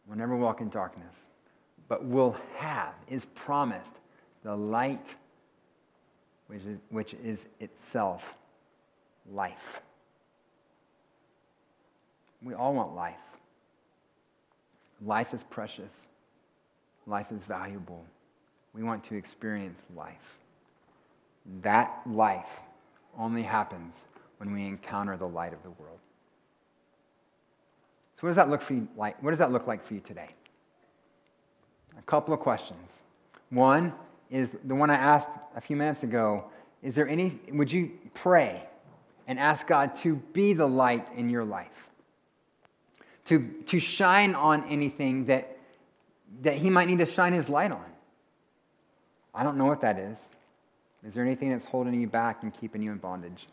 will 0.06 0.16
never 0.16 0.37
walk 0.37 0.61
in 0.61 0.68
darkness, 0.68 1.12
but 1.88 2.04
will 2.04 2.37
have, 2.56 2.94
is 3.08 3.26
promised, 3.35 3.96
the 4.44 4.54
light 4.54 5.04
which 6.46 6.62
is, 6.62 6.78
which 6.90 7.14
is 7.14 7.46
itself 7.58 8.22
life. 9.28 9.82
We 12.44 12.54
all 12.54 12.74
want 12.74 12.94
life. 12.94 13.16
Life 15.04 15.35
is 15.35 15.42
precious. 15.42 16.06
Life 17.08 17.32
is 17.32 17.42
valuable. 17.42 18.04
We 18.72 18.85
want 18.85 19.02
to 19.06 19.16
experience 19.16 19.82
life. 19.96 20.38
That 21.62 22.02
life 22.06 22.61
only 23.18 23.42
happens 23.42 24.04
when 24.38 24.52
we 24.52 24.64
encounter 24.64 25.16
the 25.16 25.26
light 25.26 25.52
of 25.52 25.62
the 25.64 25.70
world. 25.70 25.98
So 28.22 28.28
what 28.28 28.30
does 28.30 28.37
that 28.37 28.50
look 28.50 28.62
for 28.62 28.74
you 28.74 28.87
like? 28.96 29.20
What 29.20 29.30
does 29.30 29.40
that 29.40 29.50
look 29.50 29.66
like 29.66 29.85
for 29.85 29.94
you 29.94 30.00
today? 30.00 30.28
A 31.98 32.02
couple 32.02 32.32
of 32.32 32.38
questions. 32.38 33.00
One 33.50 33.92
is 34.30 34.52
the 34.62 34.76
one 34.76 34.90
I 34.90 34.94
asked 34.94 35.28
a 35.56 35.61
few 35.61 35.74
minutes 35.74 36.04
ago. 36.04 36.44
Is 36.85 36.94
there 36.94 37.08
any 37.08 37.40
would 37.50 37.72
you 37.72 37.90
pray 38.14 38.62
and 39.26 39.40
ask 39.40 39.66
God 39.66 39.96
to 40.02 40.14
be 40.35 40.52
the 40.52 40.68
light 40.68 41.04
in 41.16 41.30
your 41.30 41.44
life? 41.44 41.66
To, 43.24 43.40
to 43.66 43.80
shine 43.80 44.37
on 44.37 44.68
anything 44.68 45.26
that, 45.26 45.58
that 46.42 46.54
He 46.54 46.70
might 46.70 46.87
need 46.87 47.00
to 47.00 47.06
shine 47.06 47.32
His 47.32 47.48
light 47.48 47.72
on. 47.72 47.85
I 49.35 49.42
don't 49.42 49.56
know 49.56 49.66
what 49.66 49.80
that 49.80 49.98
is. 49.98 50.18
Is 51.04 51.14
there 51.14 51.24
anything 51.24 51.50
that's 51.50 51.64
holding 51.64 52.00
you 52.00 52.06
back 52.06 52.44
and 52.44 52.56
keeping 52.56 52.85
you 52.85 52.92
in 52.92 52.98
bondage? 52.98 53.48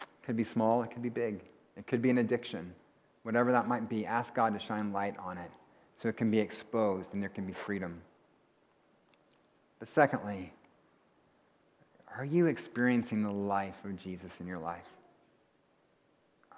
It 0.00 0.24
could 0.24 0.36
be 0.36 0.44
small, 0.44 0.84
it 0.84 0.92
could 0.92 1.02
be 1.02 1.08
big, 1.08 1.40
it 1.76 1.88
could 1.88 2.00
be 2.00 2.10
an 2.10 2.18
addiction. 2.18 2.74
Whatever 3.22 3.52
that 3.52 3.68
might 3.68 3.88
be, 3.88 4.06
ask 4.06 4.34
God 4.34 4.54
to 4.54 4.58
shine 4.58 4.92
light 4.92 5.14
on 5.18 5.38
it 5.38 5.50
so 5.96 6.08
it 6.08 6.16
can 6.16 6.30
be 6.30 6.38
exposed 6.38 7.12
and 7.12 7.22
there 7.22 7.28
can 7.28 7.44
be 7.44 7.52
freedom. 7.52 8.00
But 9.78 9.88
secondly, 9.88 10.52
are 12.16 12.24
you 12.24 12.46
experiencing 12.46 13.22
the 13.22 13.30
life 13.30 13.76
of 13.84 13.96
Jesus 13.96 14.32
in 14.40 14.46
your 14.46 14.58
life? 14.58 14.86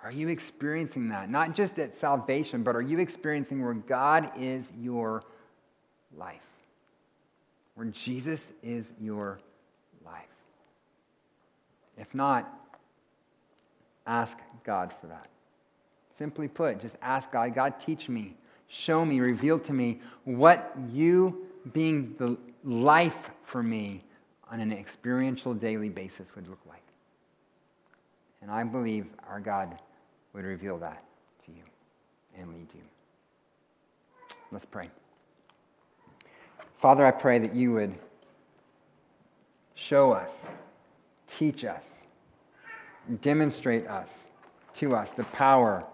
Are 0.02 0.10
you 0.10 0.28
experiencing 0.28 1.08
that? 1.08 1.30
Not 1.30 1.54
just 1.54 1.78
at 1.78 1.96
salvation, 1.96 2.62
but 2.62 2.74
are 2.74 2.82
you 2.82 2.98
experiencing 2.98 3.62
where 3.62 3.74
God 3.74 4.30
is 4.36 4.72
your 4.80 5.22
life? 6.16 6.40
Where 7.74 7.86
Jesus 7.86 8.52
is 8.62 8.92
your 9.00 9.38
life? 10.04 10.24
If 11.96 12.12
not, 12.14 12.52
ask 14.06 14.38
God 14.64 14.92
for 15.00 15.06
that. 15.06 15.28
Simply 16.18 16.48
put, 16.48 16.80
just 16.80 16.96
ask 17.02 17.30
God, 17.32 17.54
God, 17.54 17.74
teach 17.80 18.08
me, 18.08 18.34
show 18.68 19.04
me, 19.04 19.20
reveal 19.20 19.58
to 19.60 19.72
me 19.72 20.00
what 20.24 20.76
you 20.90 21.46
being 21.72 22.14
the 22.18 22.36
life 22.64 23.30
for 23.44 23.62
me 23.62 24.02
on 24.50 24.60
an 24.60 24.72
experiential 24.72 25.54
daily 25.54 25.88
basis 25.88 26.26
would 26.34 26.48
look 26.48 26.60
like. 26.68 26.82
And 28.42 28.50
I 28.50 28.64
believe 28.64 29.06
our 29.28 29.40
God 29.40 29.78
would 30.32 30.44
reveal 30.44 30.78
that 30.78 31.02
to 31.46 31.52
you 31.52 31.62
and 32.38 32.52
lead 32.52 32.68
you. 32.74 32.80
Let's 34.50 34.66
pray. 34.66 34.90
Father, 36.78 37.06
I 37.06 37.12
pray 37.12 37.38
that 37.38 37.54
you 37.54 37.72
would 37.72 37.94
show 39.74 40.12
us, 40.12 40.32
teach 41.38 41.64
us, 41.64 42.02
demonstrate 43.20 43.86
us 43.86 44.12
to 44.74 44.92
us 44.92 45.12
the 45.12 45.24
power 45.24 45.84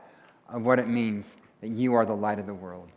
of 0.49 0.63
what 0.63 0.79
it 0.79 0.89
means 0.89 1.37
that 1.61 1.69
you 1.69 1.95
are 1.95 2.07
the 2.07 2.17
light 2.17 2.39
of 2.39 2.47
the 2.47 2.55
world. 2.55 2.89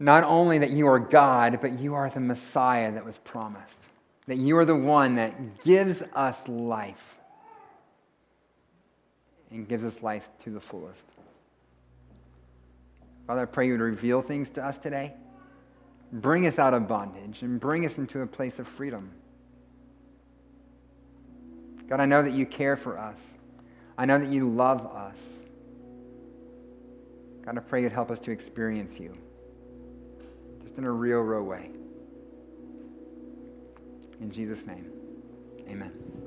Not 0.00 0.24
only 0.24 0.58
that 0.58 0.70
you 0.70 0.86
are 0.86 0.98
God, 0.98 1.58
but 1.60 1.78
you 1.78 1.94
are 1.94 2.08
the 2.08 2.20
Messiah 2.20 2.92
that 2.92 3.04
was 3.04 3.18
promised, 3.18 3.80
that 4.26 4.38
you 4.38 4.56
are 4.58 4.64
the 4.64 4.76
one 4.76 5.16
that 5.16 5.62
gives 5.62 6.02
us 6.14 6.46
life 6.46 7.16
and 9.50 9.66
gives 9.66 9.84
us 9.84 10.02
life 10.02 10.28
to 10.44 10.50
the 10.50 10.60
fullest. 10.60 11.04
Father, 13.26 13.42
I 13.42 13.44
pray 13.46 13.66
you 13.66 13.72
would 13.72 13.80
reveal 13.80 14.22
things 14.22 14.50
to 14.50 14.64
us 14.64 14.78
today. 14.78 15.14
Bring 16.12 16.46
us 16.46 16.58
out 16.58 16.74
of 16.74 16.88
bondage 16.88 17.42
and 17.42 17.60
bring 17.60 17.84
us 17.84 17.98
into 17.98 18.22
a 18.22 18.26
place 18.26 18.58
of 18.58 18.66
freedom. 18.66 19.10
God, 21.88 22.00
I 22.00 22.06
know 22.06 22.22
that 22.22 22.32
you 22.32 22.46
care 22.46 22.76
for 22.76 22.98
us. 22.98 23.34
I 23.96 24.04
know 24.04 24.18
that 24.18 24.28
you 24.28 24.48
love 24.48 24.86
us. 24.86 25.40
God, 27.48 27.56
I 27.56 27.60
pray 27.62 27.80
you'd 27.80 27.92
help 27.92 28.10
us 28.10 28.18
to 28.18 28.30
experience 28.30 29.00
you 29.00 29.16
just 30.62 30.76
in 30.76 30.84
a 30.84 30.90
real, 30.90 31.20
real 31.20 31.44
way. 31.44 31.70
In 34.20 34.30
Jesus' 34.30 34.66
name, 34.66 34.92
amen. 35.66 36.17